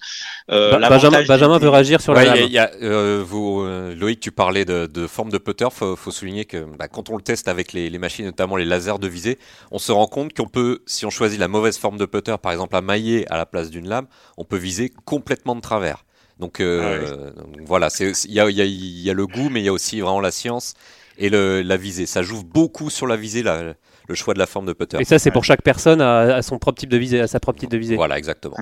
Euh, 0.51 0.79
Ba- 0.79 0.89
Benjamin, 0.91 1.59
veut 1.59 1.69
réagir 1.69 2.01
sur 2.01 2.13
Ouais, 2.13 2.25
la 2.25 2.37
il 2.37 2.53
y 2.53 2.59
a- 2.59 2.67
lame. 2.67 2.75
y 2.81 2.85
a, 2.85 2.85
euh, 2.87 3.25
vous, 3.27 3.63
euh, 3.63 3.95
Loïc, 3.95 4.21
tu 4.21 4.31
parlais 4.31 4.65
de, 4.65 4.87
de 4.87 5.07
forme 5.07 5.31
de 5.31 5.39
putter. 5.39 5.67
Faut, 5.73 5.97
faut 5.97 6.11
souligner 6.11 6.45
que 6.45 6.59
bah, 6.79 6.89
quand 6.89 7.11
on 7.11 7.17
le 7.17 7.23
teste 7.23 7.49
avec 7.49 7.73
les, 7.73 7.91
les 7.91 7.99
machines, 7.99 8.25
notamment 8.27 8.57
les 8.57 8.65
lasers 8.65 8.99
de 9.01 9.09
visée, 9.09 9.39
on 9.71 9.79
se 9.79 9.91
rend 9.93 10.07
compte 10.07 10.33
qu'on 10.35 10.47
peut, 10.49 10.83
si 10.87 11.05
on 11.07 11.11
choisit 11.11 11.41
la 11.41 11.49
mauvaise 11.49 11.79
forme 11.79 11.97
de 11.99 12.05
putter, 12.07 12.37
par 12.41 12.53
exemple 12.53 12.77
à 12.77 12.81
mailler 12.83 13.27
à 13.33 13.37
la 13.37 13.47
place 13.47 13.71
d'une 13.71 13.89
lame, 13.89 14.07
on 14.37 14.45
peut 14.45 14.57
viser 14.59 14.93
complètement 15.05 15.57
de 15.57 15.61
travers. 15.61 16.05
Donc, 16.39 16.61
euh, 16.61 17.31
donc 17.33 17.57
voilà, 17.65 17.89
il 17.99 18.07
y 18.33 18.41
a, 18.41 18.49
il 18.51 18.57
y, 18.57 18.61
a, 18.61 18.65
il 18.67 19.01
y 19.01 19.11
a 19.11 19.15
le 19.15 19.27
goût, 19.27 19.49
mais 19.51 19.61
il 19.61 19.65
y 19.65 19.69
a 19.69 19.73
aussi 19.73 20.01
vraiment 20.01 20.21
la 20.21 20.31
science 20.31 20.75
et 21.19 21.31
le, 21.31 21.63
la 21.63 21.79
visée. 21.79 22.05
Ça 22.05 22.23
joue 22.23 22.43
beaucoup 22.45 22.91
sur 22.91 23.07
la 23.07 23.17
visée, 23.17 23.43
la- 23.43 23.73
le 24.09 24.15
choix 24.15 24.35
de 24.35 24.39
la 24.39 24.47
forme 24.47 24.67
de 24.67 24.73
putter. 24.73 24.99
Et 25.01 25.05
ça, 25.05 25.19
c'est 25.19 25.31
pour 25.31 25.45
chaque 25.45 25.63
personne 25.63 26.01
à, 26.01 26.37
à 26.37 26.43
son 26.43 26.59
propre 26.59 26.81
type 26.81 26.91
de 26.91 26.97
visée, 26.97 27.21
à 27.21 27.27
sa 27.27 27.41
propre 27.41 27.59
type 27.61 27.71
de 27.71 27.77
visée. 27.77 27.97
Voilà, 27.97 28.19
exactement. 28.19 28.57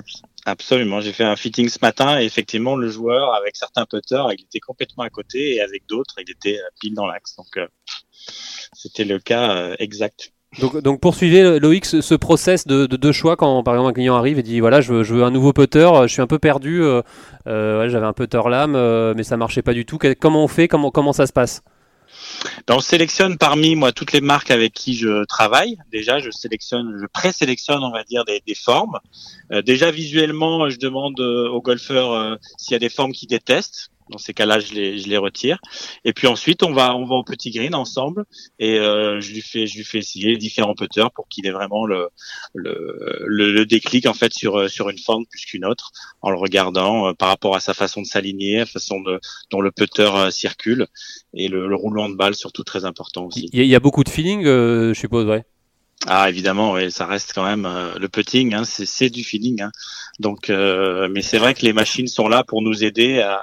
Absolument. 0.45 1.01
J'ai 1.01 1.13
fait 1.13 1.23
un 1.23 1.35
fitting 1.35 1.69
ce 1.69 1.79
matin 1.81 2.19
et 2.19 2.25
effectivement, 2.25 2.75
le 2.75 2.89
joueur, 2.89 3.33
avec 3.33 3.55
certains 3.55 3.85
putters, 3.85 4.27
il 4.33 4.43
était 4.43 4.59
complètement 4.59 5.03
à 5.03 5.09
côté 5.09 5.55
et 5.55 5.61
avec 5.61 5.85
d'autres, 5.87 6.15
il 6.19 6.29
était 6.29 6.57
euh, 6.59 6.69
pile 6.79 6.93
dans 6.93 7.07
l'axe. 7.07 7.35
Donc, 7.35 7.57
euh, 7.57 7.67
c'était 8.73 9.05
le 9.05 9.19
cas 9.19 9.55
euh, 9.55 9.75
exact. 9.79 10.31
Donc, 10.59 10.77
donc 10.81 11.01
poursuivez 11.01 11.59
Loïc 11.59 11.83
ce, 11.83 11.99
ce 11.99 12.15
process 12.15 12.65
de, 12.65 12.85
de, 12.85 12.95
de 12.95 13.11
choix 13.11 13.35
quand 13.35 13.61
par 13.61 13.73
exemple 13.73 13.89
un 13.89 13.93
client 13.93 14.15
arrive 14.15 14.39
et 14.39 14.43
dit 14.43 14.61
voilà 14.61 14.79
je 14.79 14.93
veux, 14.93 15.03
je 15.03 15.13
veux 15.13 15.23
un 15.25 15.31
nouveau 15.31 15.51
putter, 15.51 15.89
je 16.03 16.07
suis 16.07 16.21
un 16.21 16.27
peu 16.27 16.39
perdu, 16.39 16.81
euh, 16.81 17.01
ouais, 17.45 17.89
j'avais 17.89 18.05
un 18.05 18.13
putter 18.13 18.41
lame 18.49 18.73
euh, 18.77 19.13
mais 19.17 19.23
ça 19.23 19.35
marchait 19.35 19.63
pas 19.63 19.73
du 19.73 19.85
tout. 19.85 19.99
Comment 20.21 20.45
on 20.45 20.47
fait? 20.47 20.69
Comment, 20.69 20.91
comment 20.91 21.11
ça 21.11 21.27
se 21.27 21.33
passe? 21.33 21.61
Ben, 22.67 22.75
on 22.75 22.79
sélectionne 22.79 23.37
parmi 23.37 23.75
moi 23.75 23.91
toutes 23.91 24.11
les 24.11 24.21
marques 24.21 24.51
avec 24.51 24.73
qui 24.73 24.95
je 24.95 25.25
travaille. 25.25 25.77
Déjà, 25.91 26.19
je 26.19 26.31
sélectionne, 26.31 26.97
je 26.99 27.05
présélectionne, 27.05 27.83
on 27.83 27.91
va 27.91 28.03
dire, 28.03 28.25
des, 28.25 28.41
des 28.45 28.55
formes. 28.55 28.99
Euh, 29.51 29.61
déjà 29.61 29.91
visuellement, 29.91 30.69
je 30.69 30.77
demande 30.77 31.19
euh, 31.19 31.49
aux 31.49 31.61
golfeurs 31.61 32.11
euh, 32.11 32.35
s'il 32.57 32.73
y 32.73 32.75
a 32.75 32.79
des 32.79 32.89
formes 32.89 33.11
qu'ils 33.11 33.29
détestent. 33.29 33.91
Dans 34.11 34.19
ces 34.19 34.33
cas-là, 34.33 34.59
je 34.59 34.73
les, 34.73 34.99
je 34.99 35.09
les 35.09 35.17
retire. 35.17 35.57
Et 36.03 36.13
puis 36.13 36.27
ensuite, 36.27 36.61
on 36.61 36.71
va, 36.73 36.95
on 36.95 37.05
va 37.05 37.15
au 37.15 37.23
petit 37.23 37.49
green 37.49 37.73
ensemble 37.73 38.25
et 38.59 38.77
euh, 38.77 39.19
je 39.19 39.33
lui 39.33 39.41
fais, 39.41 39.65
je 39.65 39.77
lui 39.77 39.83
fais 39.83 39.97
essayer 39.97 40.37
différents 40.37 40.75
putters 40.75 41.09
pour 41.11 41.27
qu'il 41.27 41.47
ait 41.47 41.51
vraiment 41.51 41.85
le, 41.85 42.09
le, 42.53 43.23
le, 43.25 43.51
le 43.51 43.65
déclic 43.65 44.05
en 44.05 44.13
fait 44.13 44.33
sur 44.33 44.69
sur 44.69 44.89
une 44.89 44.99
forme 44.99 45.25
plus 45.25 45.45
qu'une 45.45 45.65
autre, 45.65 45.91
en 46.21 46.29
le 46.29 46.37
regardant 46.37 47.07
euh, 47.07 47.13
par 47.13 47.29
rapport 47.29 47.55
à 47.55 47.59
sa 47.59 47.73
façon 47.73 48.01
de 48.01 48.05
s'aligner, 48.05 48.59
la 48.59 48.65
façon 48.67 49.01
de, 49.01 49.19
dont 49.49 49.61
le 49.61 49.71
putter 49.71 50.03
euh, 50.03 50.29
circule 50.29 50.87
et 51.33 51.47
le, 51.47 51.67
le 51.67 51.75
roulement 51.75 52.07
de 52.07 52.15
balle 52.15 52.35
surtout 52.35 52.63
très 52.63 52.85
important 52.85 53.25
aussi. 53.25 53.49
Il 53.53 53.63
y, 53.63 53.67
y 53.67 53.75
a 53.75 53.79
beaucoup 53.79 54.03
de 54.03 54.09
feeling, 54.09 54.45
euh, 54.45 54.93
je 54.93 54.99
suppose, 54.99 55.25
ouais. 55.25 55.43
Ah 56.07 56.29
évidemment, 56.29 56.73
oui, 56.73 56.91
ça 56.91 57.07
reste 57.07 57.31
quand 57.33 57.45
même 57.45 57.65
euh, 57.65 57.97
le 57.97 58.09
putting, 58.09 58.53
hein, 58.53 58.63
c'est 58.63 58.85
c'est 58.85 59.09
du 59.09 59.23
feeling. 59.23 59.61
Hein. 59.63 59.71
Donc, 60.19 60.49
euh, 60.49 61.07
mais 61.11 61.21
c'est 61.23 61.39
vrai 61.39 61.53
que 61.55 61.61
les 61.65 61.73
machines 61.73 62.07
sont 62.07 62.27
là 62.27 62.43
pour 62.43 62.61
nous 62.61 62.83
aider 62.83 63.21
à, 63.21 63.39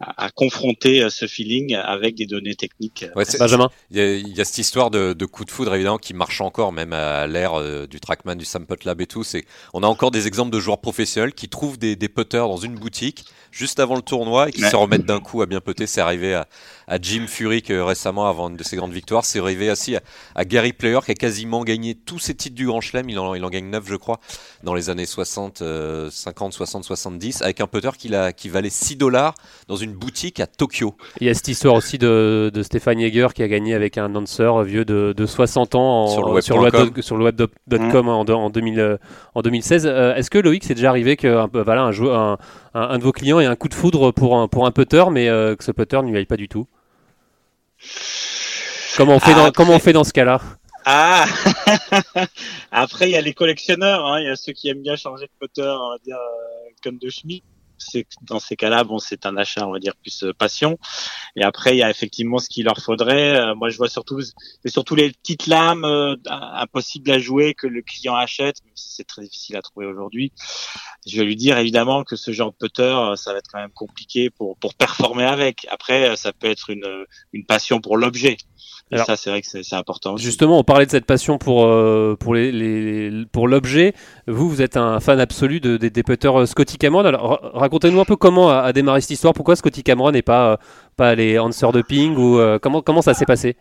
à, 0.00 0.24
à 0.24 0.30
confronter 0.30 1.02
euh, 1.02 1.10
ce 1.10 1.26
feeling 1.26 1.74
avec 1.74 2.14
des 2.14 2.26
données 2.26 2.54
techniques. 2.54 3.04
Ouais, 3.14 3.24
Benjamin. 3.38 3.70
Il 3.90 3.98
y, 3.98 4.00
a, 4.00 4.14
il 4.14 4.36
y 4.36 4.40
a 4.40 4.44
cette 4.44 4.58
histoire 4.58 4.90
de, 4.90 5.12
de 5.12 5.26
coup 5.26 5.44
de 5.44 5.50
foudre 5.50 5.74
évidemment 5.74 5.98
qui 5.98 6.14
marche 6.14 6.40
encore 6.40 6.72
même 6.72 6.92
à 6.92 7.26
l'ère 7.26 7.58
euh, 7.60 7.86
du 7.86 8.00
Trackman, 8.00 8.36
du 8.36 8.44
Sample 8.44 8.76
Lab 8.84 9.00
et 9.00 9.06
tout. 9.06 9.24
C'est, 9.24 9.44
on 9.74 9.82
a 9.82 9.86
encore 9.86 10.10
des 10.10 10.26
exemples 10.26 10.50
de 10.50 10.60
joueurs 10.60 10.80
professionnels 10.80 11.34
qui 11.34 11.48
trouvent 11.48 11.78
des, 11.78 11.96
des 11.96 12.08
putters 12.08 12.48
dans 12.48 12.56
une 12.56 12.74
boutique 12.74 13.24
juste 13.50 13.80
avant 13.80 13.96
le 13.96 14.02
tournoi 14.02 14.48
et 14.48 14.52
qui 14.52 14.62
Ouais. 14.62 14.70
se 14.70 14.76
remettent 14.76 15.06
d'un 15.06 15.20
coup 15.20 15.42
à 15.42 15.46
bien 15.46 15.60
putter. 15.60 15.86
C'est 15.86 16.00
arrivé 16.00 16.34
à, 16.34 16.46
à 16.86 16.98
Jim 17.00 17.24
Furyk 17.28 17.66
récemment 17.70 18.28
avant 18.28 18.48
une 18.48 18.56
de 18.56 18.62
ses 18.64 18.76
grandes 18.76 18.92
victoires. 18.92 19.24
C'est 19.24 19.40
arrivé 19.40 19.70
aussi 19.70 19.96
à, 19.96 20.00
à 20.34 20.44
Gary 20.44 20.72
Player 20.72 20.98
qui 21.04 21.10
a 21.10 21.14
quasiment 21.14 21.64
gagné 21.64 21.94
tous 21.94 22.18
ses 22.18 22.34
titres 22.34 22.54
du 22.56 22.66
Grand 22.66 22.80
Chelem. 22.80 23.08
Il 23.08 23.18
en, 23.18 23.34
il 23.34 23.44
en 23.44 23.50
gagne 23.50 23.68
9 23.70 23.84
je 23.86 23.96
crois 23.96 24.20
dans 24.62 24.74
les 24.74 24.90
années 24.90 25.06
60, 25.06 25.62
euh, 25.62 26.08
50, 26.10 26.52
60, 26.52 26.84
70 26.84 27.42
avec 27.42 27.60
un 27.60 27.66
putter 27.66 27.90
qui, 27.98 28.14
a, 28.14 28.32
qui 28.32 28.48
valait 28.48 28.70
6 28.70 28.96
dollars 28.96 29.34
dans 29.68 29.76
une 29.76 29.92
boutique 29.94 30.38
à 30.40 30.46
Tokyo. 30.46 30.94
Il 31.20 31.26
y 31.26 31.30
a 31.30 31.34
cette 31.34 31.48
histoire 31.48 31.74
aussi 31.74 31.98
de, 31.98 32.50
de 32.52 32.62
Stéphane 32.62 32.98
Yeager 33.00 33.28
qui 33.34 33.42
a 33.42 33.48
gagné 33.48 33.74
avec 33.74 33.98
un 33.98 34.14
answer 34.14 34.50
vieux 34.64 34.84
de, 34.84 35.12
de 35.16 35.26
60 35.26 35.74
ans 35.74 36.04
en- 36.04 36.06
Sur 36.08 36.24
le 36.26 36.32
web 36.32 36.42
sur 36.42 36.58
le 36.62 36.70
point 36.70 36.84
web, 36.84 37.00
sur 37.00 37.16
le 37.16 37.24
web.com 37.24 38.08
en, 38.08 38.24
de- 38.24 38.32
en, 38.32 38.50
2000, 38.50 38.78
euh, 38.80 38.96
en 39.34 39.42
2016. 39.42 39.86
Euh, 39.86 40.14
Est-ce 40.14 40.30
que 40.30 40.38
Loïc, 40.38 40.64
c'est 40.64 40.74
déjà 40.74 40.90
arrivé 40.90 41.16
que 41.16 41.26
un, 41.28 41.48
peu- 41.48 41.62
voilà, 41.62 41.82
un, 41.82 41.92
joueur, 41.92 42.18
un, 42.18 42.38
un- 42.74 42.80
un 42.90 42.98
de 42.98 43.02
vos 43.02 43.12
clients 43.12 43.39
ait 43.40 43.46
un 43.46 43.56
coup 43.56 43.68
de 43.68 43.74
foudre 43.74 44.12
pour 44.12 44.38
un, 44.38 44.48
pour 44.48 44.66
un 44.66 44.70
putter, 44.70 45.04
mais 45.10 45.28
euh, 45.28 45.56
que 45.56 45.64
ce 45.64 45.72
putter 45.72 46.00
ne 46.02 46.10
lui 46.10 46.16
aille 46.18 46.26
pas 46.26 46.36
du 46.36 46.48
tout. 46.48 46.66
Comment 48.96 49.16
on 49.16 49.20
fait, 49.20 49.32
Ah, 49.32 49.46
dans, 49.46 49.50
comment 49.52 49.74
on 49.74 49.78
fait 49.78 49.92
dans 49.92 50.04
ce 50.04 50.12
cas-là? 50.12 50.40
Ah 50.84 51.26
Après, 52.72 53.08
il 53.08 53.12
y 53.12 53.16
a 53.16 53.20
les 53.20 53.34
collectionneurs, 53.34 54.04
hein, 54.06 54.20
il 54.20 54.26
y 54.26 54.30
a 54.30 54.36
ceux 54.36 54.52
qui 54.52 54.68
aiment 54.68 54.82
bien 54.82 54.96
changer 54.96 55.26
de 55.26 55.30
putter, 55.38 55.62
on 55.62 55.90
va 55.90 55.98
dire, 56.04 56.16
euh, 56.16 56.70
comme 56.82 56.98
de 56.98 57.08
Schmidt. 57.10 57.44
Dans 58.22 58.38
ces 58.40 58.56
cas-là, 58.56 58.84
bon, 58.84 58.98
c'est 58.98 59.26
un 59.26 59.36
achat, 59.36 59.66
on 59.66 59.72
va 59.72 59.78
dire, 59.78 59.94
plus 59.96 60.22
euh, 60.24 60.32
passion. 60.32 60.78
Et 61.36 61.42
après, 61.42 61.74
il 61.74 61.78
y 61.78 61.82
a 61.82 61.90
effectivement 61.90 62.38
ce 62.38 62.48
qu'il 62.48 62.64
leur 62.64 62.78
faudrait. 62.78 63.36
Euh, 63.40 63.54
moi, 63.54 63.68
je 63.70 63.76
vois 63.76 63.88
surtout, 63.88 64.20
c'est 64.20 64.70
surtout 64.70 64.94
les 64.94 65.10
petites 65.12 65.46
lames 65.46 65.84
euh, 65.84 66.16
impossibles 66.28 67.10
à 67.10 67.18
jouer 67.18 67.54
que 67.54 67.66
le 67.66 67.82
client 67.82 68.14
achète, 68.14 68.56
même 68.64 68.72
si 68.74 68.94
c'est 68.94 69.04
très 69.04 69.22
difficile 69.22 69.56
à 69.56 69.62
trouver 69.62 69.86
aujourd'hui. 69.86 70.32
Je 71.06 71.16
vais 71.18 71.24
lui 71.24 71.36
dire 71.36 71.56
évidemment 71.58 72.04
que 72.04 72.16
ce 72.16 72.30
genre 72.32 72.50
de 72.52 72.56
putter, 72.56 73.12
ça 73.16 73.32
va 73.32 73.38
être 73.38 73.48
quand 73.50 73.60
même 73.60 73.70
compliqué 73.72 74.28
pour 74.30 74.56
pour 74.58 74.74
performer 74.74 75.24
avec. 75.24 75.66
Après, 75.70 76.14
ça 76.16 76.32
peut 76.32 76.48
être 76.48 76.68
une 76.70 76.86
une 77.32 77.46
passion 77.46 77.80
pour 77.80 77.96
l'objet. 77.96 78.36
Et 78.92 78.96
Alors- 78.96 79.06
ça, 79.06 79.16
c'est 79.16 79.30
vrai 79.30 79.40
que 79.40 79.46
c'est 79.48 79.74
important. 79.76 80.14
aussi. 80.14 80.24
Justement, 80.24 80.58
on 80.58 80.64
parlait 80.64 80.84
de 80.84 80.90
cette 80.90 81.06
passion 81.06 81.38
pour, 81.38 81.64
euh, 81.64 82.16
pour, 82.18 82.34
les, 82.34 82.50
les- 82.50 83.24
pour 83.26 83.46
l'objet. 83.46 83.94
Vous, 84.26 84.48
vous 84.50 84.62
êtes 84.62 84.76
un 84.76 84.98
fan 84.98 85.20
absolu 85.20 85.60
de, 85.60 85.76
des, 85.76 85.90
des 85.90 86.02
putters 86.02 86.48
Scotty 86.48 86.76
Cameron. 86.76 87.04
Alors, 87.04 87.40
racontez-nous 87.70 88.00
un 88.00 88.04
peu 88.04 88.16
comment 88.16 88.50
a, 88.50 88.62
a 88.62 88.72
démarré 88.72 89.00
cette 89.00 89.10
histoire. 89.12 89.32
Pourquoi 89.32 89.54
Scotty 89.54 89.84
Cameron 89.84 90.12
et 90.12 90.22
pas, 90.22 90.52
euh, 90.52 90.56
pas 90.96 91.14
les 91.14 91.38
answers 91.38 91.70
de 91.72 91.82
ping 91.82 92.16
ou 92.16 92.38
euh, 92.38 92.58
comment, 92.58 92.82
comment 92.82 93.02
ça 93.02 93.14
s'est 93.14 93.26
passé? 93.26 93.56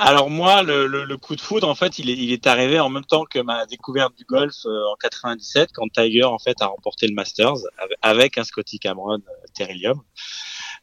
Alors 0.00 0.30
moi, 0.30 0.62
le, 0.62 0.86
le, 0.86 1.04
le 1.04 1.16
coup 1.16 1.34
de 1.34 1.40
foudre, 1.40 1.68
en 1.68 1.74
fait, 1.74 1.98
il 1.98 2.08
est, 2.08 2.14
il 2.14 2.32
est 2.32 2.46
arrivé 2.46 2.78
en 2.78 2.88
même 2.88 3.04
temps 3.04 3.24
que 3.24 3.40
ma 3.40 3.66
découverte 3.66 4.16
du 4.16 4.24
golf 4.24 4.54
euh, 4.64 4.92
en 4.92 4.94
97, 4.94 5.70
quand 5.74 5.88
Tiger 5.92 6.22
en 6.24 6.38
fait 6.38 6.62
a 6.62 6.66
remporté 6.66 7.08
le 7.08 7.14
Masters 7.14 7.56
avec, 7.78 7.98
avec 8.00 8.38
un 8.38 8.44
Scotty 8.44 8.78
Cameron 8.78 9.18
euh, 9.18 9.46
Terrellium. 9.54 10.00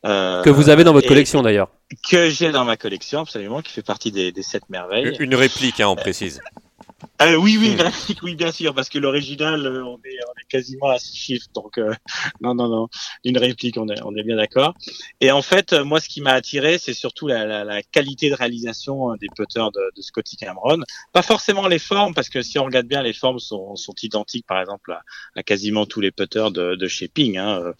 Euh, 0.06 0.44
Que 0.44 0.50
vous 0.50 0.70
avez 0.70 0.84
dans 0.84 0.92
votre 0.92 1.08
collection 1.08 1.42
d'ailleurs. 1.42 1.70
Que 2.08 2.30
j'ai 2.30 2.52
dans 2.52 2.66
ma 2.66 2.76
collection, 2.76 3.22
absolument, 3.22 3.62
qui 3.62 3.72
fait 3.72 3.82
partie 3.82 4.12
des, 4.12 4.34
des 4.34 4.44
sept 4.44 4.70
merveilles. 4.70 5.16
Une 5.20 5.34
réplique, 5.34 5.80
hein, 5.80 5.88
on 5.88 5.96
précise. 5.96 6.42
Euh, 7.22 7.36
oui, 7.36 7.58
oui, 7.60 7.76
graphique, 7.76 8.20
oui, 8.24 8.36
bien 8.36 8.52
sûr, 8.52 8.74
parce 8.74 8.90
que 8.90 9.00
l'original, 9.00 9.66
euh, 9.66 9.86
on 9.86 9.98
est, 9.98 10.20
on 10.28 10.40
est 10.40 10.48
quasiment 10.50 10.90
à 10.90 11.00
six 11.00 11.16
chiffres, 11.16 11.48
donc 11.54 11.78
euh, 11.78 11.94
non, 12.42 12.56
non, 12.56 12.68
non, 12.68 12.88
une 13.24 13.38
réplique, 13.38 13.78
on 13.78 13.88
est, 13.88 14.02
on 14.04 14.16
est 14.16 14.24
bien 14.24 14.36
d'accord. 14.36 14.74
Et 15.22 15.32
en 15.32 15.42
fait, 15.42 15.74
euh, 15.74 15.86
moi, 15.86 16.02
ce 16.02 16.10
qui 16.10 16.22
m'a 16.22 16.34
attiré, 16.34 16.78
c'est 16.78 16.94
surtout 16.94 17.28
la, 17.28 17.46
la, 17.46 17.64
la 17.64 17.82
qualité 17.84 18.30
de 18.30 18.36
réalisation 18.36 19.12
euh, 19.12 19.16
des 19.16 19.28
putters 19.34 19.72
de, 19.72 19.92
de 19.96 20.02
Scotty 20.02 20.36
Cameron. 20.36 20.80
Pas 21.14 21.22
forcément 21.22 21.68
les 21.68 21.80
formes, 21.80 22.14
parce 22.14 22.30
que 22.30 22.42
si 22.42 22.60
on 22.60 22.66
regarde 22.66 22.88
bien, 22.88 23.02
les 23.02 23.14
formes 23.14 23.40
sont, 23.40 23.76
sont 23.76 23.96
identiques, 24.04 24.46
par 24.46 24.60
exemple, 24.60 24.92
à, 24.92 25.02
à 25.36 25.44
quasiment 25.44 25.86
tous 25.86 26.02
les 26.02 26.12
putters 26.12 26.52
de, 26.52 26.76
de 26.76 26.88
chez 26.88 27.08
Ping. 27.08 27.38
Hein. 27.38 27.62
Euh, 27.62 27.74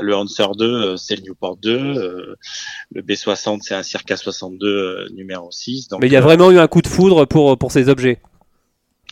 le 0.00 0.16
Hanser 0.16 0.46
2, 0.56 0.64
euh, 0.64 0.96
c'est 0.96 1.16
le 1.16 1.22
Newport 1.22 1.56
2, 1.58 1.70
euh, 1.70 2.36
le 2.92 3.02
B60, 3.02 3.60
c'est 3.62 3.74
un 3.74 3.82
Circa 3.82 4.16
62 4.16 4.66
euh, 4.66 5.08
numéro 5.14 5.50
6. 5.50 5.88
Donc, 5.88 6.00
Mais 6.00 6.06
il 6.06 6.12
y 6.12 6.16
a 6.16 6.20
vraiment 6.20 6.50
eu 6.50 6.58
un 6.58 6.68
coup 6.68 6.82
de 6.82 6.88
foudre 6.88 7.24
pour, 7.26 7.58
pour 7.58 7.72
ces 7.72 7.88
objets. 7.88 8.20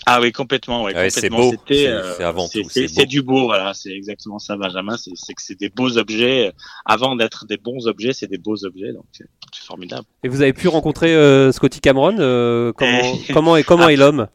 Ah 0.06 0.20
oui, 0.20 0.32
complètement. 0.32 0.82
Ouais, 0.82 0.94
Ouais, 0.94 1.11
c'est 1.11 1.30
beau. 1.30 1.52
C'est- 1.68 1.87
euh, 1.88 2.14
c'est 2.16 2.25
avant 2.25 2.49
tout, 2.49 2.61
C'est 2.70 3.06
du 3.06 3.23
beau, 3.23 3.44
voilà. 3.46 3.73
C'est 3.75 3.90
exactement 3.92 4.38
ça, 4.38 4.56
Benjamin. 4.56 4.96
C'est 4.96 5.12
c'est 5.14 5.34
que 5.34 5.42
c'est 5.42 5.58
des 5.58 5.68
beaux 5.70 5.96
objets. 5.99 6.52
Avant 6.84 7.16
d'être 7.16 7.46
des 7.46 7.56
bons 7.56 7.87
objets, 7.87 8.12
c'est 8.12 8.26
des 8.26 8.38
beaux 8.38 8.64
objets. 8.64 8.92
Donc 8.92 9.04
c'est 9.12 9.26
formidable. 9.64 10.04
Et 10.23 10.28
vous 10.28 10.42
avez 10.42 10.52
pu 10.52 10.68
rencontrer 10.68 11.14
euh, 11.14 11.52
Scotty 11.52 11.80
Cameron. 11.80 12.16
euh, 12.18 12.73
comment, 12.73 13.00
comment, 13.32 13.56
est, 13.56 13.64
comment 13.64 13.88
est 13.88 13.96
l'homme? 13.96 14.28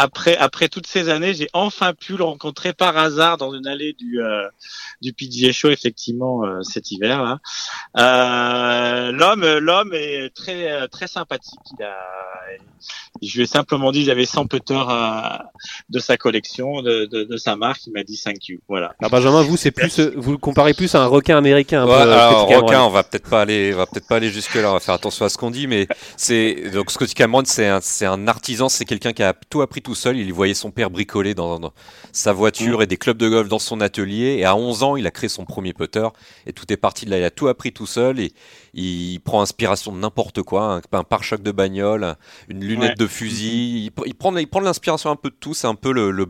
Après, 0.00 0.36
après 0.36 0.68
toutes 0.68 0.86
ces 0.86 1.08
années, 1.08 1.34
j'ai 1.34 1.48
enfin 1.54 1.92
pu 1.92 2.16
le 2.16 2.22
rencontrer 2.22 2.72
par 2.72 2.96
hasard 2.96 3.36
dans 3.36 3.52
une 3.52 3.66
allée 3.66 3.94
du 3.94 4.20
euh, 4.22 4.46
du 5.02 5.12
PGA 5.12 5.50
Show, 5.50 5.70
effectivement, 5.70 6.44
euh, 6.44 6.62
cet 6.62 6.92
hiver 6.92 7.20
là. 7.24 7.40
Euh, 7.98 9.10
l'homme, 9.10 9.44
l'homme 9.58 9.92
est 9.94 10.30
très 10.34 10.86
très 10.86 11.08
sympathique. 11.08 11.58
Il 11.76 11.82
a, 11.84 11.96
je 13.22 13.36
lui 13.36 13.42
ai 13.44 13.46
simplement 13.46 13.92
dit, 13.92 14.04
j'avais 14.04 14.24
100 14.26 14.46
putters 14.46 14.88
euh, 14.90 15.20
de 15.88 15.98
sa 15.98 16.16
collection, 16.16 16.82
de, 16.82 17.06
de, 17.06 17.24
de 17.24 17.36
sa 17.36 17.56
marque. 17.56 17.86
Il 17.86 17.92
m'a 17.92 18.04
dit 18.04 18.20
thank 18.22 18.48
you. 18.48 18.58
Voilà. 18.68 18.94
Alors 19.00 19.10
Benjamin, 19.10 19.42
vous, 19.42 19.56
c'est 19.56 19.70
plus, 19.70 19.98
euh, 20.00 20.12
vous 20.16 20.32
le 20.32 20.38
comparez 20.38 20.74
plus 20.74 20.94
à 20.94 21.02
un 21.02 21.06
requin 21.06 21.36
américain. 21.36 21.82
un 21.82 21.86
Ouais, 21.86 21.92
peu, 21.94 21.98
euh, 22.00 22.12
alors, 22.12 22.32
Scotty 22.32 22.48
Cameron. 22.52 22.66
requin, 22.66 22.82
on 22.84 22.90
va 22.90 23.02
peut-être 23.04 23.28
pas 23.28 23.40
aller, 23.42 23.72
on 23.74 23.78
va 23.78 23.86
peut-être 23.86 24.06
pas 24.08 24.16
aller 24.16 24.30
jusque 24.30 24.54
là. 24.54 24.70
On 24.70 24.74
va 24.74 24.80
faire 24.80 24.94
attention 24.94 25.24
à 25.24 25.28
ce 25.28 25.38
qu'on 25.38 25.50
dit, 25.50 25.66
mais 25.66 25.86
c'est 26.16 26.70
donc 26.72 26.90
Scotty 26.90 27.14
Cameron, 27.14 27.42
c'est 27.44 27.66
un, 27.66 27.80
c'est 27.80 28.06
un 28.06 28.28
artisan, 28.28 28.68
c'est 28.68 28.84
quelqu'un 28.84 29.12
qui 29.12 29.22
a 29.22 29.34
tout 29.50 29.62
appris 29.62 29.82
tout 29.82 29.94
seul. 29.94 30.16
Il 30.16 30.32
voyait 30.32 30.54
son 30.54 30.70
père 30.70 30.90
bricoler 30.90 31.34
dans, 31.34 31.58
dans 31.58 31.72
sa 32.12 32.32
voiture 32.32 32.82
et 32.82 32.86
des 32.86 32.96
clubs 32.96 33.16
de 33.18 33.28
golf 33.28 33.48
dans 33.48 33.58
son 33.58 33.80
atelier. 33.80 34.36
Et 34.38 34.44
à 34.44 34.56
11 34.56 34.82
ans, 34.82 34.96
il 34.96 35.06
a 35.06 35.10
créé 35.10 35.28
son 35.28 35.44
premier 35.44 35.72
putter. 35.72 36.08
Et 36.46 36.52
tout 36.52 36.72
est 36.72 36.76
parti 36.76 37.04
de 37.06 37.10
là. 37.10 37.18
Il 37.18 37.24
a 37.24 37.30
tout 37.30 37.48
appris 37.48 37.72
tout 37.72 37.86
seul 37.86 38.20
et 38.20 38.32
il 38.74 39.18
prend 39.20 39.40
inspiration 39.42 39.92
de 39.92 39.98
n'importe 39.98 40.42
quoi, 40.42 40.74
un, 40.74 40.80
un 40.98 41.04
pare-choc 41.04 41.42
de 41.42 41.50
bagnole, 41.52 42.16
une 42.48 42.60
lunette 42.64 42.88
Ouais. 42.90 42.94
de 42.94 43.06
fusil. 43.08 43.86
Il, 43.86 43.90
pr- 43.90 44.04
il 44.06 44.14
prend, 44.14 44.60
l'inspiration 44.60 45.10
un 45.10 45.16
peu 45.16 45.30
de 45.30 45.36
tout. 45.38 45.54
C'est 45.54 45.66
un 45.66 45.74
peu 45.74 45.92
le, 45.92 46.10
le 46.10 46.26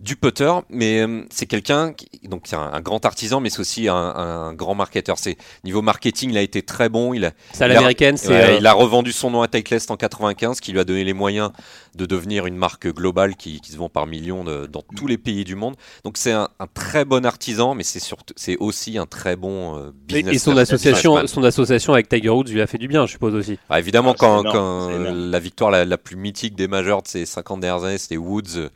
du 0.00 0.14
putter, 0.14 0.52
mais 0.70 1.00
euh, 1.00 1.24
c'est 1.28 1.46
quelqu'un 1.46 1.92
qui 1.92 2.08
donc 2.28 2.42
c'est 2.44 2.54
un, 2.54 2.70
un 2.72 2.80
grand 2.80 3.04
artisan, 3.04 3.40
mais 3.40 3.50
c'est 3.50 3.58
aussi 3.58 3.88
un, 3.88 3.94
un 3.96 4.52
grand 4.54 4.76
marketeur. 4.76 5.18
C'est 5.18 5.36
niveau 5.64 5.82
marketing, 5.82 6.30
il 6.30 6.38
a 6.38 6.42
été 6.42 6.62
très 6.62 6.88
bon. 6.88 7.14
Il 7.14 7.24
a, 7.24 7.32
C'est 7.52 7.64
à 7.64 7.66
il 7.66 7.70
a- 7.72 7.74
l'américaine, 7.74 8.16
c'est. 8.16 8.28
ouais, 8.28 8.44
euh, 8.44 8.56
il 8.58 8.66
a 8.66 8.72
revendu 8.74 9.10
son 9.10 9.30
nom 9.32 9.42
à 9.42 9.48
Titleist 9.48 9.90
en 9.90 9.96
95, 9.96 10.60
qui 10.60 10.70
lui 10.72 10.78
a 10.78 10.84
donné 10.84 11.02
les 11.02 11.14
moyens 11.14 11.50
de 11.96 12.06
devenir 12.06 12.46
une 12.46 12.54
marque 12.56 12.86
globale 12.86 13.34
qui, 13.34 13.60
qui 13.60 13.72
se 13.72 13.76
vend 13.76 13.88
par 13.88 14.06
millions 14.06 14.44
de- 14.44 14.66
dans 14.66 14.82
tous 14.96 15.08
les 15.08 15.18
pays 15.18 15.42
du 15.44 15.56
monde. 15.56 15.74
Donc 16.04 16.16
c'est 16.16 16.30
un, 16.32 16.48
un 16.60 16.66
très 16.68 17.04
bon 17.04 17.26
artisan, 17.26 17.74
mais 17.74 17.82
c'est 17.82 17.98
surtout 17.98 18.34
c'est 18.36 18.56
aussi 18.58 18.98
un 18.98 19.06
très 19.06 19.34
bon 19.34 19.76
euh, 19.78 19.88
Et, 20.10 20.14
business. 20.22 20.34
et 20.36 20.38
son 20.38 20.56
association, 20.56 21.26
son 21.26 21.42
association 21.42 21.92
avec 21.94 22.08
Tiger 22.08 22.28
Woods 22.30 22.50
lui 22.52 22.60
a 22.60 22.68
fait 22.68 22.78
du 22.78 22.86
bien, 22.86 23.04
je 23.06 23.12
suppose 23.12 23.34
aussi. 23.34 23.58
Ah, 23.68 23.80
évidemment, 23.80 24.12
Ah, 24.12 24.16
quand, 24.20 24.40
énorme, 24.42 24.52
quand 24.56 24.88
la 25.12 25.38
victoire 25.40 25.72
la, 25.72 25.84
la 25.84 25.98
plus 25.98 26.14
mythique 26.16 26.54
des 26.54 26.68
majors 26.68 27.02
de 27.02 27.08
ces 27.08 27.26
50 27.26 27.58
dernières 27.60 27.82
années, 27.84 27.98
c'était 27.98 28.16
Woods 28.16 28.44
euh, 28.58 28.68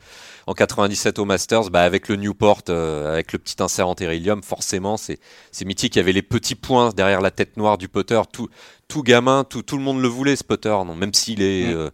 en 0.47 0.53
97 0.53 1.19
au 1.19 1.25
Masters, 1.25 1.69
bah, 1.69 1.83
avec 1.83 2.07
le 2.07 2.15
Newport, 2.15 2.61
euh, 2.69 3.13
avec 3.13 3.33
le 3.33 3.39
petit 3.39 3.61
insert 3.61 3.87
en 3.87 3.95
Terrellium, 3.95 4.43
forcément, 4.43 4.97
c'est 4.97 5.19
c'est 5.51 5.65
mythique. 5.65 5.95
Il 5.95 5.99
y 5.99 6.01
avait 6.01 6.11
les 6.11 6.21
petits 6.21 6.55
points 6.55 6.89
derrière 6.89 7.21
la 7.21 7.31
tête 7.31 7.57
noire 7.57 7.77
du 7.77 7.87
putter. 7.87 8.21
Tout, 8.31 8.49
tout 8.93 9.01
gamin, 9.01 9.43
tout, 9.43 9.63
tout 9.63 9.77
le 9.77 9.83
monde 9.83 9.99
le 10.01 10.07
voulait, 10.07 10.35
ce 10.35 10.43
putter, 10.43 10.69
non, 10.69 10.93
même 10.95 11.13
s'il 11.13 11.41
est. 11.41 11.65
Mm. 11.73 11.77
euh, 11.77 11.89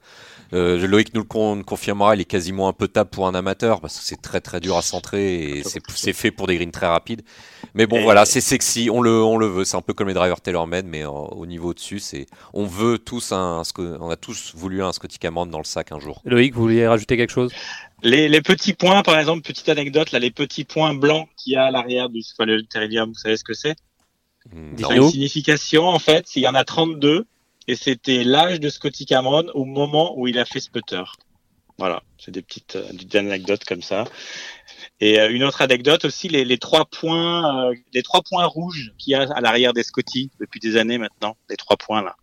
Euh, 0.51 0.88
Loïc 0.88 1.13
nous 1.13 1.22
le 1.22 1.27
con- 1.27 1.62
confirmera, 1.63 2.15
il 2.15 2.22
est 2.22 2.25
quasiment 2.25 2.68
un 2.68 2.74
peu 2.74 2.88
table 2.88 3.12
pour 3.12 3.27
un 3.27 3.36
amateur 3.36 3.82
parce 3.82 4.00
que 4.00 4.03
c'est 4.03 4.20
très 4.20 4.41
très 4.41 4.60
dur 4.60 4.77
à 4.77 4.82
centrer 4.82 5.25
et 5.44 5.63
c'est 5.63 5.79
c'est 5.94 6.12
fait 6.12 6.32
pour 6.32 6.48
des 6.48 6.56
greens 6.58 6.72
très 6.72 6.88
rapides. 6.88 7.22
Mais 7.75 7.86
bon, 7.86 7.98
Et- 7.98 8.03
voilà, 8.03 8.25
c'est 8.25 8.41
sexy, 8.41 8.89
on 8.91 9.00
le, 9.03 9.12
on 9.12 9.38
le 9.38 9.46
veut. 9.46 9.63
C'est 9.63 9.77
un 9.77 9.84
peu 9.84 9.94
comme 9.94 10.08
les 10.08 10.15
drivers 10.15 10.41
TaylorMade, 10.41 10.88
mais 10.88 11.03
euh, 11.03 11.10
au 11.10 11.46
niveau 11.46 11.70
au-dessus, 11.70 12.00
c'est, 12.00 12.25
on 12.53 12.65
veut 12.65 12.98
tous 12.98 13.32
un, 13.32 13.62
un 13.62 13.63
on 14.00 14.10
a 14.10 14.15
tous 14.15 14.56
voulu 14.56 14.82
un 14.82 14.91
Scotty 14.91 15.20
Cameron 15.20 15.46
dans 15.46 15.60
le 15.60 15.65
sac 15.65 15.91
un 15.91 16.00
jour. 16.00 16.20
Loïc, 16.25 16.56
vous 16.56 16.63
vouliez 16.63 16.88
rajouter 16.88 17.15
quelque 17.15 17.36
chose? 17.39 17.51
Les, 18.01 18.27
les 18.27 18.41
petits 18.41 18.74
points, 18.74 19.03
par 19.03 19.20
exemple, 19.20 19.41
petite 19.44 19.70
anecdote, 19.70 20.12
là, 20.12 20.18
les 20.18 20.32
petits 20.32 20.65
points 20.65 20.96
blancs 20.96 21.27
qu'il 21.38 21.53
y 21.53 21.58
a 21.58 21.65
à 21.65 21.72
l'arrière 21.72 22.10
du 22.10 22.24
enfin, 22.34 22.46
le 22.46 23.06
vous 23.06 23.13
savez 23.13 23.38
ce 23.38 23.44
que 23.44 23.53
c'est? 23.53 23.75
Hmm, 24.51 24.75
a 24.84 24.96
une 24.96 25.10
signification, 25.10 25.88
en 25.88 26.00
fait, 26.00 26.36
il 26.36 26.43
y 26.43 26.48
en 26.48 26.55
a 26.55 26.63
32, 26.63 27.25
et 27.67 27.75
c'était 27.75 28.24
l'âge 28.24 28.60
de 28.60 28.69
Scotty 28.69 29.05
Cameron 29.05 29.48
au 29.53 29.65
moment 29.65 30.17
où 30.17 30.27
il 30.27 30.39
a 30.39 30.46
fait 30.46 30.60
ce 30.60 30.69
putter. 30.69 31.03
Voilà, 31.77 32.03
c'est 32.17 32.31
des 32.31 32.41
petites, 32.41 32.75
euh, 32.75 32.91
des 32.91 33.17
anecdotes 33.17 33.63
comme 33.63 33.81
ça. 33.81 34.03
Et 35.00 35.19
euh, 35.19 35.31
une 35.31 35.43
autre 35.46 35.62
anecdote 35.62 36.03
aussi, 36.03 36.27
les, 36.27 36.43
les 36.43 36.58
trois 36.58 36.86
points, 36.86 37.69
euh, 37.69 37.75
les 37.93 38.03
trois 38.03 38.22
points 38.22 38.46
rouges 38.46 38.91
qu'il 38.98 39.12
y 39.12 39.15
a 39.15 39.22
à 39.22 39.39
l'arrière 39.39 39.72
des 39.72 39.84
Scotty 39.84 40.29
depuis 40.41 40.60
des 40.60 40.75
années 40.75 40.98
maintenant, 40.98 41.38
les 41.50 41.55
trois 41.55 41.77
points 41.77 42.01
là. 42.01 42.17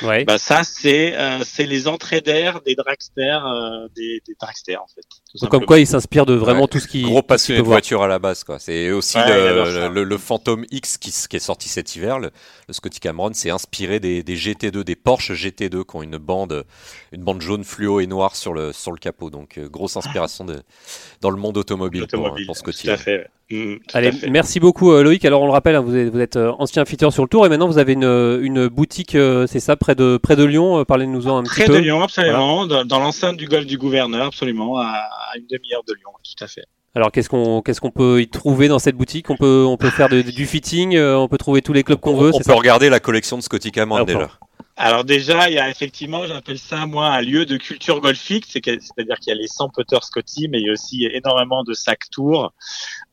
Ouais. 0.00 0.24
Bah 0.24 0.38
ça, 0.38 0.64
c'est 0.64 1.14
euh, 1.16 1.40
c'est 1.44 1.66
les 1.66 1.86
entrées 1.88 2.20
d'air 2.20 2.60
des 2.62 2.74
dragsters, 2.74 3.46
euh, 3.46 3.88
des, 3.94 4.22
des 4.26 4.34
dragsters 4.40 4.80
en 4.82 4.86
fait. 4.86 5.02
Donc, 5.40 5.50
comme 5.50 5.66
quoi, 5.66 5.78
il 5.78 5.86
s'inspire 5.86 6.26
de 6.26 6.34
vraiment 6.34 6.62
Ouais. 6.62 6.68
tout 6.68 6.78
ce 6.80 6.88
qui. 6.88 7.02
Gros 7.02 7.22
passionné 7.22 7.60
de 7.60 7.64
voiture 7.64 8.02
à 8.02 8.08
la 8.08 8.18
base, 8.18 8.44
quoi. 8.44 8.58
C'est 8.58 8.90
aussi 8.90 9.16
Ouais, 9.18 9.26
le, 9.28 9.88
le, 9.88 10.04
le 10.04 10.18
Phantom 10.18 10.64
X 10.70 10.98
qui, 10.98 11.10
qui 11.10 11.36
est 11.36 11.40
sorti 11.40 11.68
cet 11.68 11.94
hiver. 11.96 12.18
Le, 12.18 12.30
le 12.68 12.74
Scotty 12.74 13.00
Cameron 13.00 13.32
s'est 13.32 13.50
inspiré 13.50 14.00
des, 14.00 14.22
des 14.22 14.36
GT2, 14.36 14.82
des 14.82 14.96
Porsche 14.96 15.32
GT2 15.32 15.84
qui 15.84 15.96
ont 15.96 16.02
une 16.02 16.18
bande, 16.18 16.64
une 17.12 17.22
bande 17.24 17.40
jaune 17.40 17.64
fluo 17.64 18.00
et 18.00 18.06
noire 18.06 18.36
sur 18.36 18.52
le, 18.54 18.72
sur 18.72 18.92
le 18.92 18.98
capot. 18.98 19.30
Donc, 19.30 19.58
euh, 19.58 19.68
grosse 19.68 19.96
inspiration 19.96 20.44
de, 20.44 20.62
dans 21.20 21.30
le 21.30 21.36
monde 21.36 21.56
automobile, 21.56 22.06
pour, 22.06 22.20
Automobile, 22.20 22.46
pour 22.46 22.56
Scotty. 22.56 22.86
Tout 22.86 22.92
à 22.92 22.96
fait. 22.96 23.26
Mm, 23.50 23.74
Allez, 23.92 24.10
merci 24.30 24.60
beaucoup 24.60 24.92
euh, 24.92 25.02
Loïc. 25.02 25.24
Alors 25.24 25.42
on 25.42 25.46
le 25.46 25.52
rappelle, 25.52 25.74
hein, 25.76 25.80
vous 25.80 25.94
êtes, 25.94 26.08
vous 26.10 26.20
êtes 26.20 26.36
euh, 26.36 26.52
ancien 26.58 26.84
fitter 26.86 27.10
sur 27.10 27.22
le 27.22 27.28
tour 27.28 27.44
et 27.44 27.48
maintenant 27.50 27.66
vous 27.66 27.76
avez 27.78 27.92
une, 27.92 28.38
une 28.42 28.68
boutique, 28.68 29.14
euh, 29.14 29.46
c'est 29.46 29.60
ça, 29.60 29.76
près 29.76 29.94
de, 29.94 30.16
près 30.16 30.36
de 30.36 30.44
Lyon. 30.44 30.78
Euh, 30.80 30.84
Parlez-nous-en 30.84 31.38
un 31.38 31.42
Près 31.42 31.64
petit 31.64 31.70
de 31.70 31.76
peu. 31.76 31.80
Lyon, 31.82 32.02
absolument, 32.02 32.66
dans, 32.66 32.84
dans 32.84 32.98
l'enceinte 32.98 33.36
du 33.36 33.46
golfe 33.46 33.66
du 33.66 33.76
gouverneur, 33.76 34.26
absolument, 34.26 34.78
à, 34.78 34.84
à 34.86 35.36
une 35.36 35.46
demi-heure 35.50 35.82
de 35.86 35.92
Lyon, 35.94 36.10
tout 36.24 36.44
à 36.44 36.46
fait. 36.46 36.64
Alors 36.94 37.10
qu'est-ce 37.10 37.30
qu'on 37.30 37.62
qu'est-ce 37.62 37.80
qu'on 37.80 37.90
peut 37.90 38.20
y 38.20 38.28
trouver 38.28 38.68
dans 38.68 38.78
cette 38.78 38.96
boutique? 38.96 39.30
On 39.30 39.36
peut 39.36 39.64
on 39.66 39.78
peut 39.78 39.88
faire 39.88 40.10
de- 40.10 40.20
du 40.20 40.44
fitting, 40.46 40.94
euh, 40.94 41.16
on 41.16 41.26
peut 41.26 41.38
trouver 41.38 41.62
tous 41.62 41.72
les 41.72 41.84
clubs 41.84 41.98
qu'on 41.98 42.16
veut. 42.16 42.30
On 42.34 42.38
peut 42.38 42.44
ça? 42.44 42.54
regarder 42.54 42.90
la 42.90 43.00
collection 43.00 43.38
de 43.38 43.42
Scotty 43.42 43.70
Cameron 43.72 44.04
déjà. 44.04 44.30
Alors 44.84 45.04
déjà, 45.04 45.48
il 45.48 45.54
y 45.54 45.58
a 45.60 45.70
effectivement, 45.70 46.26
j'appelle 46.26 46.58
ça 46.58 46.86
moi 46.86 47.06
un 47.06 47.20
lieu 47.20 47.46
de 47.46 47.56
culture 47.56 48.00
golfique, 48.00 48.46
c'est 48.48 48.60
que- 48.60 48.80
c'est-à-dire 48.80 49.16
qu'il 49.20 49.28
y 49.32 49.36
a 49.36 49.40
les 49.40 49.46
100 49.46 49.68
putters 49.68 50.02
Scotty, 50.02 50.48
mais 50.48 50.58
il 50.58 50.66
y 50.66 50.70
a 50.70 50.72
aussi 50.72 51.06
énormément 51.06 51.62
de 51.62 51.72
sacs 51.72 52.10
tours 52.10 52.52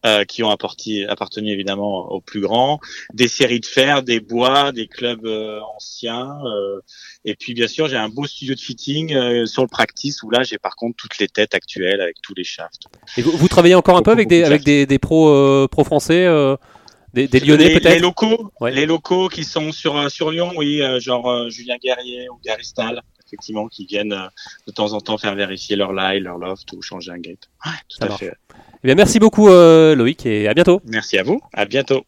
euh, 0.04 0.26
qui 0.26 0.42
ont 0.42 0.50
apporté, 0.50 1.06
appartenu 1.06 1.52
évidemment 1.52 2.10
aux 2.12 2.22
plus 2.22 2.42
grands, 2.42 2.80
des 3.14 3.28
séries 3.28 3.60
de 3.60 3.68
fer, 3.68 4.02
des 4.02 4.20
bois, 4.20 4.72
des 4.72 4.88
clubs 4.88 5.28
euh, 5.28 5.60
anciens, 5.76 6.40
euh, 6.44 6.80
et 7.24 7.36
puis 7.36 7.54
bien 7.54 7.68
sûr 7.68 7.88
j'ai 7.88 7.98
un 7.98 8.10
beau 8.10 8.26
studio 8.26 8.56
de 8.56 8.60
fitting 8.60 9.14
euh, 9.14 9.46
sur 9.46 9.62
le 9.62 9.68
practice 9.68 10.24
où 10.24 10.32
là 10.32 10.42
j'ai 10.42 10.58
par 10.58 10.76
contre 10.76 10.96
toutes 10.98 11.20
les 11.20 11.28
têtes 11.28 11.54
actuelles 11.54 12.02
avec 12.02 12.16
tous 12.24 12.34
les 12.34 12.44
shafts. 12.44 12.86
Et 13.16 13.22
vous, 13.22 13.30
vous 13.30 13.48
travaillez 13.48 13.76
encore 13.76 13.96
un 13.96 14.02
peu 14.02 14.12
avec 14.12 14.28
des 14.28 14.40
de 14.42 14.46
avec 14.46 14.64
des, 14.64 14.88
des 14.88 14.98
pros 14.98 15.30
euh, 15.30 15.68
pros 15.68 15.84
français, 15.84 16.26
euh, 16.26 16.56
des, 17.14 17.28
des 17.28 17.40
Lyonnais 17.40 17.66
les, 17.68 17.74
les 17.76 17.80
peut-être. 17.80 18.02
locaux, 18.02 18.52
Ouais. 18.60 18.72
les 18.72 18.86
locaux 18.86 19.30
qui 19.30 19.44
sont 19.44 19.72
sur 19.72 19.98
euh, 19.98 20.10
sur 20.10 20.32
Lyon, 20.32 20.52
oui, 20.56 20.82
euh, 20.82 21.00
genre 21.00 21.30
euh, 21.30 21.50
Julien 21.50 21.78
Guerrier 21.78 22.30
ou 22.30 22.40
Gary 22.44 22.64
Stahl, 22.66 23.02
effectivement, 23.26 23.68
qui 23.68 23.86
viennent 23.86 24.16
de 24.68 24.72
temps 24.72 24.94
en 24.94 25.02
temps 25.02 25.18
faire 25.18 25.36
vérifier 25.36 25.76
leur 25.76 25.94
lie, 25.94 26.20
leur 26.20 26.38
loft 26.38 26.72
ou 26.74 26.82
changer 26.82 27.12
un 27.12 27.20
gate. 27.20 27.50
Ouais, 27.66 27.72
tout 27.88 27.98
Ça 28.00 28.06
à 28.06 28.10
marche. 28.10 28.20
fait. 28.22 28.34
Eh 28.84 28.88
bien 28.88 28.96
merci 28.96 29.20
beaucoup 29.20 29.50
euh, 29.50 29.94
Loïc 29.96 30.26
et 30.26 30.48
à 30.48 30.54
bientôt. 30.54 30.82
Merci 30.86 31.18
à 31.18 31.24
vous. 31.24 31.42
À 31.54 31.66
bientôt. 31.66 32.06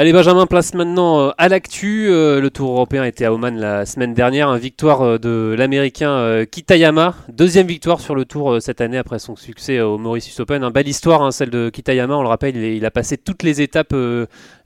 Allez 0.00 0.12
Benjamin, 0.12 0.46
place 0.46 0.74
maintenant 0.74 1.18
euh, 1.18 1.30
à 1.38 1.48
l'actu. 1.48 2.06
Euh, 2.08 2.40
le 2.40 2.50
Tour 2.50 2.70
européen 2.70 3.02
était 3.02 3.24
à 3.24 3.32
Oman 3.32 3.58
la 3.58 3.84
semaine 3.84 4.14
dernière. 4.14 4.48
Une 4.48 4.60
victoire 4.60 5.02
euh, 5.02 5.18
de 5.18 5.56
l'Américain 5.58 6.44
Kitayama. 6.48 7.16
Deuxième 7.28 7.66
victoire 7.66 7.98
sur 7.98 8.14
le 8.14 8.24
Tour 8.24 8.62
cette 8.62 8.80
année 8.80 8.96
après 8.96 9.18
son 9.18 9.34
succès 9.34 9.80
au 9.80 9.98
Mauritius 9.98 10.38
Open. 10.38 10.68
Belle 10.68 10.86
histoire, 10.86 11.22
hein, 11.22 11.32
celle 11.32 11.50
de 11.50 11.68
Kitayama. 11.68 12.16
On 12.16 12.22
le 12.22 12.28
rappelle, 12.28 12.54
il, 12.54 12.86
a 12.86 12.92
passé 12.92 13.16
toutes 13.16 13.42
les 13.42 13.60
étapes 13.60 13.92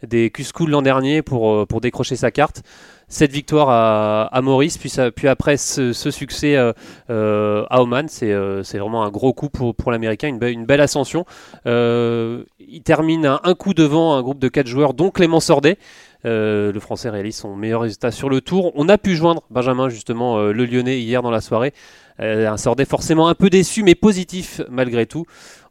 des 0.07 0.31
Q-School 0.31 0.71
l'an 0.71 0.83
dernier 0.83 1.23
pour, 1.23 1.51
euh, 1.51 1.67
pour 1.67 1.81
décrocher 1.81 2.17
sa 2.17 2.31
carte. 2.31 2.63
Cette 3.09 3.31
victoire 3.31 3.69
à, 3.69 4.41
Maurice, 4.41 4.79
puis, 4.79 5.29
après 5.29 5.59
ce, 5.59 5.93
succès 5.93 6.57
euh, 6.57 6.73
euh, 7.11 7.67
à 7.69 7.83
Oman, 7.83 8.09
c'est 8.09 8.33
vraiment 8.33 9.05
un 9.05 9.11
gros 9.11 9.35
coup 9.35 9.51
pour, 9.51 9.93
l'Américain, 9.93 10.29
une, 10.29 10.65
belle- 10.65 10.81
ascension. 10.81 11.27
Il 11.67 12.83
termine 12.83 13.27
à 13.27 13.41
un 13.45 13.55
coup 13.55 13.75
devant 13.75 14.15
un 14.15 14.23
groupe 14.23 14.39
de 14.39 14.49
4 14.49 14.67
joueurs, 14.67 14.95
dont 14.95 15.11
Clément 15.11 15.41
Sordet. 15.41 15.77
Le 16.25 16.79
Français 16.81 17.11
réalise 17.11 17.37
son 17.37 17.55
meilleur 17.55 17.83
résultat 17.83 18.13
sur 18.13 18.31
le 18.31 18.41
tour. 18.41 18.73
On 18.77 18.89
a 18.89 18.97
pu 18.97 19.15
joindre 19.15 19.43
Benjamin, 19.51 19.91
justement, 19.91 20.39
le 20.39 20.65
Lyonnais, 20.65 20.99
hier 20.99 21.21
dans 21.21 21.31
la 21.31 21.43
soirée. 21.43 21.75
Euh, 22.21 22.49
un 22.49 22.57
Sordet 22.57 22.85
forcément 22.85 23.29
un 23.29 23.35
peu 23.35 23.51
déçu, 23.51 23.83
mais 23.83 23.95
positif 23.95 24.61
malgré 24.71 25.07
tout. 25.07 25.25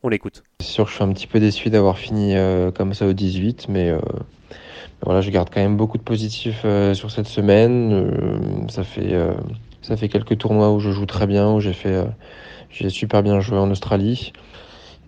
On 0.04 0.10
l'écoute. 0.10 0.44
C'est 0.60 0.68
sûr 0.68 0.86
que 0.86 0.90
je 0.90 0.96
suis 0.96 1.04
un 1.04 1.14
petit 1.14 1.28
peu 1.28 1.40
déçu 1.40 1.70
d'avoir 1.70 1.98
fini 1.98 2.36
euh, 2.36 2.72
comme 2.72 2.94
ça 2.94 3.06
au 3.06 3.14
18, 3.14 3.68
mais 3.70 3.90
euh, 3.90 4.00
voilà, 5.04 5.22
je 5.22 5.30
garde 5.30 5.50
quand 5.54 5.62
même 5.62 5.78
beaucoup 5.78 5.98
de 5.98 6.04
positifs 6.04 6.66
sur 6.94 7.12
cette 7.12 7.28
semaine. 7.28 8.68
Ça 8.70 8.84
fait 8.84 9.16
ça 9.82 9.98
fait 9.98 10.10
quelques 10.10 10.38
tournois 10.38 10.72
où 10.72 10.80
je 10.80 10.92
joue 10.92 11.06
très 11.06 11.28
bien, 11.28 11.52
où 11.52 11.60
j'ai 11.60 11.74
fait 11.74 12.06
j'ai 12.70 12.90
super 12.90 13.24
bien 13.24 13.40
joué 13.40 13.58
en 13.58 13.70
Australie. 13.72 14.34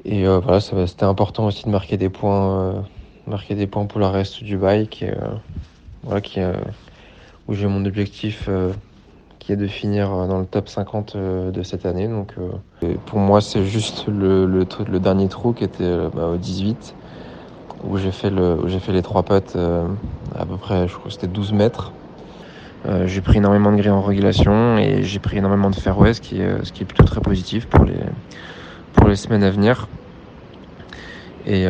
Et 0.06 0.26
voilà, 0.26 0.60
c'était 0.60 1.04
important 1.04 1.46
aussi 1.46 1.66
de 1.66 1.70
marquer 1.70 1.98
des 1.98 2.10
points, 2.10 2.84
marquer 3.28 3.56
des 3.56 3.68
points 3.68 3.86
pour 3.86 4.00
le 4.00 4.08
reste 4.08 4.44
du 4.44 4.58
bike. 4.58 5.06
Voilà, 6.04 6.22
qui, 6.22 6.40
où 7.48 7.54
j'ai 7.54 7.68
mon 7.68 7.86
objectif 7.86 8.50
qui 9.44 9.52
est 9.52 9.58
de 9.58 9.68
finir 9.68 10.14
euh, 10.14 10.28
dans 10.28 10.40
le 10.40 10.46
top 10.46 10.70
50 10.70 11.16
euh, 11.16 11.52
de 11.52 11.64
cette 11.64 11.86
année. 11.86 12.08
Donc 12.08 12.34
euh, 12.38 12.96
pour 13.06 13.20
moi, 13.20 13.42
c'est 13.42 13.66
juste 13.66 14.06
le, 14.08 15.00
dernier 15.00 15.28
trou 15.28 15.52
qui 15.52 15.66
était 15.66 15.98
bah, 16.16 16.28
au 16.28 16.38
18, 16.38 16.96
où 17.84 17.98
j'ai 17.98 18.12
fait, 18.12 18.30
les 18.30 19.02
trois 19.02 19.26
euh, 19.56 19.86
à 20.38 20.46
peu 20.46 20.56
près, 20.56 20.88
je 20.88 20.94
crois 20.94 21.08
que 21.08 21.14
c'était 21.14 21.28
12 21.28 21.54
mètres. 21.54 21.92
J'ai 23.06 23.22
pris 23.22 23.38
énormément 23.38 23.72
de 23.72 23.78
grilles 23.78 23.92
en 23.92 24.02
régulation 24.02 24.78
et 24.78 25.04
j'ai 25.04 25.20
pris 25.20 25.38
énormément 25.38 25.70
de 25.70 25.76
fairway, 25.76 26.14
ce 26.14 26.20
qui 26.20 26.42
est, 26.42 26.86
plutôt 26.86 27.06
très 27.06 27.22
positif 27.22 27.66
pour 27.68 27.86
les, 27.86 29.16
semaines 29.16 29.44
à 29.44 29.50
venir. 29.50 29.88
Et 31.48 31.66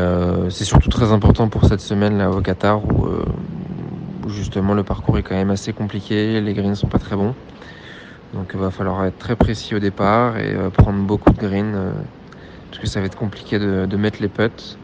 c'est 0.50 0.64
surtout 0.64 0.90
très 0.90 1.12
important 1.12 1.50
pour 1.50 1.66
cette 1.66 1.82
semaine 1.82 2.18
là 2.18 2.32
au 2.32 2.42
Qatar 2.42 2.84
où, 2.84 3.10
où 4.26 4.30
justement 4.30 4.74
le 4.74 4.82
parcours 4.82 5.20
est 5.20 5.22
quand 5.22 5.36
même 5.36 5.52
assez 5.52 5.72
compliqué, 5.72 6.42
les 6.42 6.54
greens 6.56 6.74
sont 6.74 6.88
pas 6.88 6.98
très 6.98 7.16
bons. 7.16 7.36
Donc 8.34 8.52
il 8.54 8.60
va 8.60 8.72
falloir 8.72 9.06
être 9.06 9.18
très 9.18 9.36
précis 9.36 9.76
au 9.76 9.80
départ 9.80 10.38
et 10.38 10.54
euh, 10.54 10.70
prendre 10.70 11.04
beaucoup 11.04 11.32
de 11.32 11.38
greens 11.38 11.76
euh, 11.76 11.92
parce 12.70 12.82
que 12.82 12.88
ça 12.88 13.00
va 13.00 13.06
être 13.06 13.18
compliqué 13.18 13.60
de, 13.60 13.86
de 13.86 13.98
mettre 13.98 14.22
les 14.22 14.30
putts 14.30 14.78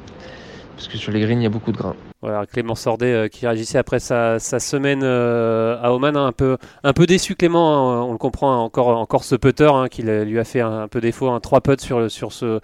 parce 0.76 0.88
que 0.88 0.98
sur 0.98 1.12
les 1.12 1.20
greens 1.20 1.40
il 1.40 1.44
y 1.44 1.48
a 1.48 1.50
beaucoup 1.50 1.72
de 1.72 1.78
grains. 1.78 1.96
Voilà, 2.22 2.46
Clément 2.46 2.76
Sordet 2.76 3.14
euh, 3.14 3.28
qui 3.30 3.48
réagissait 3.48 3.78
après 3.78 4.00
sa, 4.00 4.40
sa 4.40 4.60
semaine 4.60 5.02
euh, 5.04 5.78
à 5.82 5.94
Oman, 5.94 6.18
hein, 6.18 6.28
un, 6.28 6.32
peu, 6.34 6.58
un 6.84 6.92
peu 6.94 7.06
déçu 7.06 7.36
Clément, 7.36 7.94
hein, 7.94 8.04
on 8.04 8.12
le 8.12 8.18
comprend, 8.18 8.52
hein, 8.52 8.58
encore, 8.58 8.90
encore 8.90 9.24
ce 9.24 9.36
putter 9.36 9.70
hein, 9.74 9.88
qui 9.90 10.04
lui 10.04 10.38
a 10.38 10.44
fait 10.44 10.60
un, 10.60 10.82
un 10.82 10.88
peu 10.90 11.00
défaut, 11.00 11.30
un 11.30 11.40
3 11.40 11.62
putts 11.62 11.80
sur, 11.80 12.12
sur, 12.12 12.34
ce, 12.34 12.60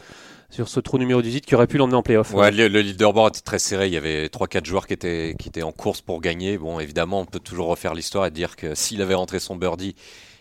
sur 0.49 0.67
ce 0.67 0.81
trou 0.81 0.97
numéro 0.97 1.21
18 1.21 1.45
qui 1.45 1.55
aurait 1.55 1.67
pu 1.67 1.77
l'emmener 1.77 1.95
en 1.95 2.03
playoff. 2.03 2.33
Ouais, 2.33 2.51
le, 2.51 2.67
le 2.67 2.81
leaderboard 2.81 3.35
était 3.35 3.43
très 3.43 3.59
serré. 3.59 3.87
Il 3.87 3.93
y 3.93 3.97
avait 3.97 4.27
3-4 4.27 4.65
joueurs 4.65 4.87
qui 4.87 4.93
étaient, 4.93 5.35
qui 5.39 5.47
étaient 5.47 5.63
en 5.63 5.71
course 5.71 6.01
pour 6.01 6.19
gagner. 6.19 6.57
Bon, 6.57 6.81
évidemment, 6.81 7.21
on 7.21 7.25
peut 7.25 7.39
toujours 7.39 7.67
refaire 7.67 7.93
l'histoire 7.93 8.25
et 8.25 8.31
dire 8.31 8.57
que 8.57 8.75
s'il 8.75 9.01
avait 9.01 9.15
rentré 9.15 9.39
son 9.39 9.55
birdie, 9.55 9.95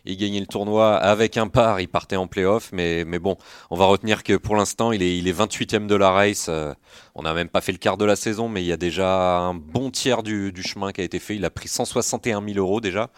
il 0.05 0.17
gagnait 0.17 0.41
le 0.41 0.47
tournoi 0.47 0.97
avec 0.97 1.37
un 1.37 1.49
par, 1.49 1.81
il 1.81 1.89
partait 1.89 2.17
en 2.17 2.27
playoff. 2.27 2.71
Mais, 2.73 3.05
mais 3.05 3.19
bon, 3.19 3.37
on 3.71 3.77
va 3.77 3.87
retenir 3.87 4.23
que 4.23 4.37
pour 4.37 4.57
l'instant, 4.57 4.93
il 4.93 5.03
est, 5.03 5.17
il 5.17 5.29
est 5.29 5.39
28e 5.39 5.87
de 5.87 5.95
la 5.95 6.11
race. 6.11 6.47
Euh, 6.49 6.75
on 7.15 7.23
n'a 7.23 7.33
même 7.33 7.49
pas 7.49 7.61
fait 7.61 7.73
le 7.73 7.79
quart 7.79 7.97
de 7.97 8.05
la 8.05 8.17
saison, 8.17 8.49
mais 8.49 8.63
il 8.63 8.67
y 8.67 8.73
a 8.73 8.77
déjà 8.77 9.39
un 9.39 9.55
bon 9.55 9.91
tiers 9.91 10.23
du, 10.23 10.53
du 10.53 10.63
chemin 10.63 10.93
qui 10.93 11.01
a 11.01 11.05
été 11.05 11.19
fait. 11.19 11.37
Il 11.37 11.45
a 11.45 11.51
pris 11.51 11.69
161 11.69 12.45
000 12.45 12.59
euros 12.59 12.81
déjà. 12.81 13.11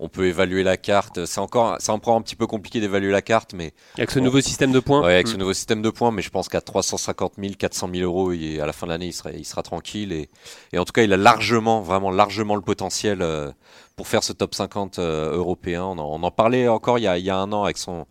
On 0.00 0.08
peut 0.08 0.26
évaluer 0.26 0.62
la 0.62 0.76
carte. 0.76 1.26
C'est 1.26 1.40
encore, 1.40 1.76
c'est 1.78 1.92
encore 1.92 2.16
un 2.16 2.22
petit 2.22 2.36
peu 2.36 2.46
compliqué 2.46 2.80
d'évaluer 2.80 3.12
la 3.12 3.22
carte, 3.22 3.52
mais 3.54 3.72
Avec 3.98 4.10
ce 4.10 4.18
nouveau 4.18 4.40
système 4.40 4.72
de 4.72 4.80
points. 4.80 5.02
Ouais, 5.02 5.14
avec 5.14 5.28
ce 5.28 5.36
nouveau 5.36 5.52
système 5.54 5.82
de 5.82 5.90
points, 5.90 6.10
mais 6.10 6.22
je 6.22 6.30
pense 6.30 6.48
qu'à 6.48 6.60
350 6.60 7.34
000, 7.38 7.54
400 7.58 7.90
000 7.94 8.04
euros, 8.04 8.32
il 8.32 8.60
à 8.60 8.66
la 8.66 8.72
fin 8.72 8.86
de 8.86 8.92
l'année, 8.92 9.06
il 9.06 9.12
sera, 9.12 9.30
il 9.32 9.44
sera 9.44 9.62
tranquille. 9.62 10.12
Et, 10.12 10.28
et 10.72 10.78
en 10.78 10.84
tout 10.84 10.92
cas, 10.92 11.02
il 11.02 11.12
a 11.12 11.16
largement, 11.16 11.82
vraiment 11.82 12.10
largement 12.10 12.56
le 12.56 12.62
potentiel 12.62 13.22
euh, 13.22 13.52
pour 13.96 14.08
faire 14.08 14.22
ce 14.22 14.32
top 14.32 14.54
50 14.54 14.98
euh, 14.98 15.36
européen. 15.36 15.84
On 15.84 16.22
en, 16.22 16.30
parlait 16.30 16.68
encore 16.68 16.98
il 16.98 17.02
y, 17.02 17.06
a, 17.30 17.36
un 17.36 17.52
an 17.52 17.64
avec 17.64 17.78
son, 17.78 18.06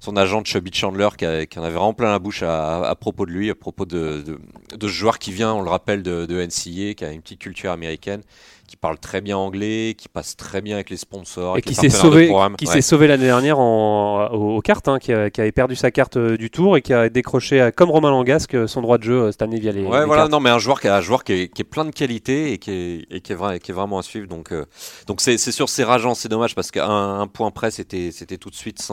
son 0.00 0.16
agent 0.16 0.42
Chubby 0.44 0.72
Chandler 0.72 1.08
qui, 1.16 1.26
en 1.26 1.62
avait 1.62 1.74
vraiment 1.74 1.94
plein 1.94 2.10
la 2.10 2.18
bouche 2.18 2.42
à, 2.42 2.94
propos 2.98 3.26
de 3.26 3.32
lui, 3.32 3.50
à 3.50 3.54
propos 3.54 3.84
de 3.84 4.38
ce 4.80 4.86
joueur 4.86 5.18
qui 5.18 5.32
vient, 5.32 5.52
on 5.54 5.62
le 5.62 5.70
rappelle, 5.70 6.02
de, 6.02 6.26
de 6.26 6.42
NCA, 6.42 6.94
qui 6.94 7.04
a 7.04 7.12
une 7.12 7.22
petite 7.22 7.40
culture 7.40 7.72
américaine, 7.72 8.22
qui 8.68 8.76
parle 8.76 8.98
très 8.98 9.20
bien 9.20 9.36
anglais, 9.36 9.96
qui 9.98 10.08
passe 10.08 10.36
très 10.36 10.60
bien 10.60 10.76
avec 10.76 10.90
les 10.90 10.96
sponsors, 10.98 11.56
Et 11.58 11.62
qui 11.62 11.74
s'est 11.74 11.88
sauvé, 11.88 12.28
qui 12.58 12.66
Ouais. 12.66 12.72
s'est 12.74 12.82
sauvé 12.82 13.08
l'année 13.08 13.24
dernière 13.24 13.58
en, 13.58 14.28
au- 14.30 14.56
aux 14.58 14.60
cartes, 14.60 14.86
hein, 14.86 14.98
qui, 15.00 15.12
a- 15.12 15.30
qui 15.30 15.40
avait 15.40 15.50
perdu 15.52 15.74
sa 15.74 15.90
carte 15.90 16.16
euh, 16.18 16.36
du 16.36 16.50
tour 16.50 16.76
et 16.76 16.82
qui 16.82 16.92
a 16.92 17.08
décroché, 17.08 17.60
euh, 17.60 17.70
comme 17.74 17.90
Romain 17.90 18.10
Langasque, 18.10 18.54
euh, 18.54 18.66
son 18.68 18.82
droit 18.82 18.98
de 18.98 19.02
jeu 19.04 19.32
cette 19.32 19.42
année 19.42 19.58
via 19.58 19.72
les, 19.72 19.82
Ouais, 19.82 20.00
les 20.00 20.04
voilà, 20.06 20.22
cartes. 20.22 20.30
non, 20.32 20.38
mais 20.40 20.50
un 20.50 20.58
joueur 20.58 20.80
qui, 20.80 20.86
a, 20.88 20.96
un 20.96 21.00
joueur 21.00 21.24
qui, 21.24 21.32
est, 21.32 21.48
qui 21.48 21.62
est 21.62 21.64
plein 21.64 21.86
de 21.86 21.90
qualités 21.90 22.52
et 22.52 22.58
qui 22.58 22.70
est, 22.70 23.06
et 23.10 23.20
qui 23.22 23.32
est, 23.32 23.34
vrai, 23.34 23.58
qui 23.58 23.70
est 23.70 23.74
vraiment 23.74 23.98
à 23.98 24.02
suivre. 24.02 24.28
Donc, 24.28 24.52
euh, 24.52 24.66
donc 25.06 25.20
c'est, 25.22 25.38
sûr, 25.38 25.68
c'est 25.68 25.84
rageant, 25.84 26.14
c'est 26.14 26.28
dommage 26.28 26.54
parce 26.54 26.70
qu'un 26.70 27.20
un 27.20 27.26
point 27.26 27.50
près, 27.50 27.70
c'était, 27.70 28.10
c'était 28.12 28.36
tout 28.36 28.50
de 28.50 28.54
suite 28.54 28.86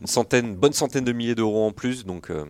une 0.00 0.06
centaine, 0.06 0.54
bonne 0.54 0.74
centaine 0.74 1.04
de 1.04 1.12
milliers 1.12 1.34
d'euros 1.34 1.66
en 1.66 1.72
plus. 1.72 2.04
Donc, 2.04 2.30
euh, 2.30 2.44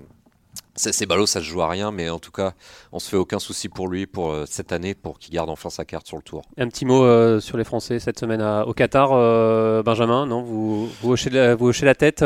c'est, 0.77 1.07
ballot, 1.07 1.27
ça 1.27 1.41
se 1.41 1.45
joue 1.45 1.63
à 1.63 1.69
rien, 1.69 1.91
mais 1.91 2.11
en 2.11 2.19
tout 2.19 2.31
cas, 2.31 2.53
on 2.93 2.99
se 2.99 3.09
fait 3.09 3.17
aucun 3.17 3.39
souci 3.39 3.69
pour 3.69 3.89
lui 3.89 4.07
pour 4.07 4.31
euh, 4.31 4.45
cette 4.47 4.73
année 4.73 4.95
pour 4.95 5.19
qu'il 5.19 5.35
garde 5.35 5.51
enfin 5.51 5.71
sa 5.71 5.85
carte 5.85 6.07
sur 6.07 6.17
le 6.17 6.23
tour. 6.23 6.43
Un 6.59 6.69
petit 6.69 6.85
mot 6.85 7.05
euh, 7.05 7.41
sur 7.41 7.57
les 7.57 7.65
Français 7.65 7.99
cette 7.99 8.19
semaine 8.19 8.43
au 8.43 8.73
Qatar, 8.73 9.11
euh, 9.13 9.83
Benjamin, 9.83 10.27
non 10.27 10.43
vous, 10.43 10.89
vous, 11.01 11.13
hochez 11.13 11.31
la, 11.31 11.55
vous 11.55 11.69
hochez 11.69 11.87
la 11.87 11.95
tête 11.95 12.25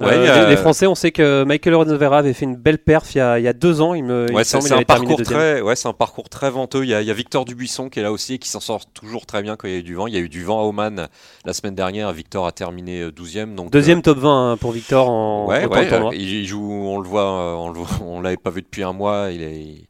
Ouais, 0.00 0.08
euh, 0.08 0.44
les, 0.44 0.50
les 0.50 0.56
Français, 0.56 0.88
on 0.88 0.96
sait 0.96 1.12
que 1.12 1.44
Michael 1.44 1.74
Vera 1.96 2.18
avait 2.18 2.32
fait 2.32 2.46
une 2.46 2.56
belle 2.56 2.78
perf 2.78 3.14
il 3.14 3.18
y 3.18 3.20
a, 3.20 3.38
il 3.38 3.44
y 3.44 3.48
a 3.48 3.52
deux 3.52 3.80
ans, 3.80 3.94
il 3.94 4.02
me, 4.02 4.26
Ouais, 4.32 4.42
c'est, 4.42 4.72
un 4.72 4.82
parcours 4.82 5.22
très, 5.22 5.60
ouais, 5.60 5.76
c'est 5.76 5.86
un 5.86 5.92
parcours 5.92 6.28
très 6.28 6.50
venteux. 6.50 6.82
Il 6.82 6.90
y, 6.90 6.94
a, 6.94 7.00
il 7.00 7.06
y 7.06 7.10
a 7.12 7.14
Victor 7.14 7.44
Dubuisson 7.44 7.88
qui 7.88 8.00
est 8.00 8.02
là 8.02 8.10
aussi 8.10 8.34
et 8.34 8.38
qui 8.38 8.48
s'en 8.48 8.58
sort 8.58 8.86
toujours 8.86 9.24
très 9.24 9.40
bien 9.42 9.54
quand 9.56 9.68
il 9.68 9.74
y 9.74 9.76
a 9.76 9.78
eu 9.78 9.82
du 9.84 9.94
vent. 9.94 10.08
Il 10.08 10.14
y 10.14 10.16
a 10.16 10.20
eu 10.20 10.28
du 10.28 10.42
vent 10.42 10.60
à 10.60 10.64
Oman 10.64 11.08
la 11.44 11.52
semaine 11.52 11.76
dernière. 11.76 12.12
Victor 12.12 12.46
a 12.46 12.52
terminé 12.52 13.02
euh, 13.02 13.10
12e. 13.10 13.54
Donc, 13.54 13.70
Deuxième 13.70 13.98
euh, 13.98 14.02
top 14.02 14.18
20 14.18 14.52
hein, 14.52 14.56
pour 14.56 14.72
Victor 14.72 15.08
en 15.08 15.46
Ouais, 15.46 15.64
ouais, 15.66 15.92
euh, 15.92 16.10
il, 16.12 16.44
joue, 16.44 16.72
on 16.72 16.98
le 16.98 17.08
voit, 17.08 17.56
on 17.56 17.68
le 17.68 17.78
voit, 17.78 17.88
on 18.04 18.20
l'avait 18.20 18.36
pas 18.36 18.50
vu 18.50 18.62
depuis 18.62 18.82
un 18.82 18.92
mois. 18.92 19.28
Il 19.30 19.42
est, 19.42 19.86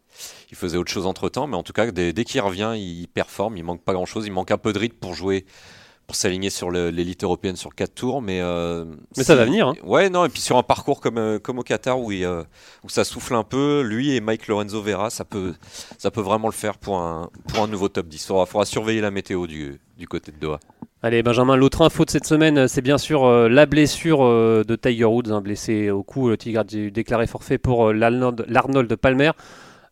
il 0.51 0.57
faisait 0.57 0.77
autre 0.77 0.93
chose 0.93 1.07
entre 1.07 1.31
temps, 1.31 1.47
mais 1.47 1.57
en 1.57 1.63
tout 1.63 1.73
cas, 1.73 1.91
dès, 1.91 2.13
dès 2.13 2.25
qu'il 2.25 2.43
revient, 2.43 2.75
il 2.77 3.09
performe. 3.09 3.57
Il 3.57 3.65
manque 3.65 3.83
pas 3.83 3.95
grand 3.95 4.07
chose. 4.07 4.27
Il 4.27 4.33
manque 4.33 4.51
un 4.51 4.59
peu 4.59 4.75
de 4.75 4.79
rythme 4.79 4.99
pour 5.01 5.15
jouer, 5.15 5.47
pour 6.07 6.17
s'aligner 6.17 6.51
sur 6.51 6.71
l'élite 6.71 7.25
européenne 7.25 7.57
sur 7.57 7.75
quatre 7.75 7.95
tours, 7.95 8.21
mais 8.21 8.41
euh, 8.41 8.85
Mais 9.17 9.25
ça 9.25 9.35
va 9.35 9.45
venir, 9.45 9.69
hein. 9.69 9.75
Ouais, 9.83 10.11
non, 10.11 10.25
et 10.25 10.29
puis 10.29 10.41
sur 10.41 10.57
un 10.57 10.63
parcours 10.63 11.01
comme 11.01 11.19
euh, 11.19 11.39
comme 11.39 11.59
au 11.59 11.63
Qatar 11.63 11.99
où 11.99 12.13
il, 12.13 12.25
euh, 12.25 12.43
où 12.83 12.89
ça 12.89 13.05
souffle 13.05 13.35
un 13.35 13.45
peu, 13.45 13.83
lui 13.83 14.15
et 14.15 14.21
Mike 14.21 14.47
Lorenzo 14.49 14.83
Vera, 14.83 15.11
ça 15.11 15.25
peut 15.25 15.55
ça 15.97 16.11
peut 16.11 16.21
vraiment 16.21 16.49
le 16.49 16.53
faire 16.53 16.77
pour 16.77 16.99
un 16.99 17.31
pour 17.49 17.63
un 17.63 17.69
nouveau 17.69 17.89
top 17.89 18.07
10. 18.09 18.23
Il 18.23 18.27
faudra, 18.27 18.47
faudra 18.47 18.67
surveiller 18.67 19.01
la 19.01 19.11
météo 19.11 19.47
du 19.47 19.81
du 19.97 20.07
côté 20.07 20.31
de 20.31 20.37
Doha. 20.39 20.61
Allez 21.03 21.23
Benjamin, 21.23 21.57
l'autre 21.57 21.83
info 21.83 22.05
de 22.05 22.11
cette 22.11 22.27
semaine, 22.27 22.67
c'est 22.67 22.81
bien 22.81 22.97
sûr 22.97 23.29
la 23.49 23.67
blessure 23.67 24.21
de 24.21 24.77
Tiger 24.77 25.05
Woods, 25.05 25.31
un 25.31 25.43
blessé 25.43 25.91
au 25.91 26.03
cou. 26.03 26.29
Le 26.31 26.39
Tigre 26.39 26.61
a 26.61 26.65
dû 26.65 26.91
déclarer 26.91 27.27
forfait 27.27 27.59
pour 27.59 27.93
l'Arnold 27.93 28.97
Palmer. 28.97 29.33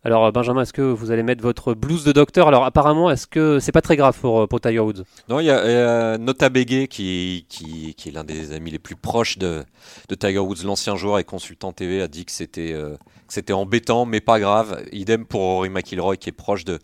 Alors 0.05 0.25
euh, 0.25 0.31
Benjamin, 0.33 0.63
est-ce 0.63 0.73
que 0.73 0.83
vous 0.83 1.13
allez 1.13 1.23
mettre 1.23 1.43
votre 1.43 1.75
blouse 1.75 2.05
de 2.05 2.11
docteur? 2.11 2.49
Alors 2.49 2.65
apparemment, 2.65 3.11
est-ce 3.11 3.29
que 3.29 3.61
c'est 3.61 3.71
pas 3.71 3.83
très 3.83 3.97
grave 3.97 4.19
pour, 4.19 4.41
euh, 4.41 4.47
pour 4.49 4.61
Tiger 4.61 4.81
Woods? 4.81 5.05
Non, 5.29 5.39
il 5.39 5.47
y 5.47 5.51
a 5.51 6.19
Nota 6.19 6.49
Bege 6.49 6.89
qui, 6.89 7.47
qui, 7.49 7.95
qui 7.95 8.09
est 8.09 8.13
l'un 8.13 8.25
des 8.25 8.53
amis 8.53 8.73
les 8.73 8.81
plus 8.81 8.97
proches 8.97 9.39
de, 9.39 9.65
de 10.09 10.15
Tiger 10.17 10.41
Woods, 10.41 10.65
l'ancien 10.65 10.97
joueur 10.97 11.21
et 11.21 11.25
consultant 11.25 11.73
TV, 11.73 12.03
a 12.03 12.09
dit 12.09 12.25
que 12.25 12.33
c'était 12.33 12.73
euh, 12.73 12.97
que 13.29 13.35
c'était 13.35 13.53
embêtant, 13.53 14.05
mais 14.05 14.21
pas 14.21 14.41
grave. 14.41 14.85
Idem 14.91 15.25
pour 15.25 15.41
Rory 15.41 15.69
McIlroy 15.69 16.17
qui 16.17 16.31
est 16.31 16.33
proche 16.33 16.65
de, 16.65 16.81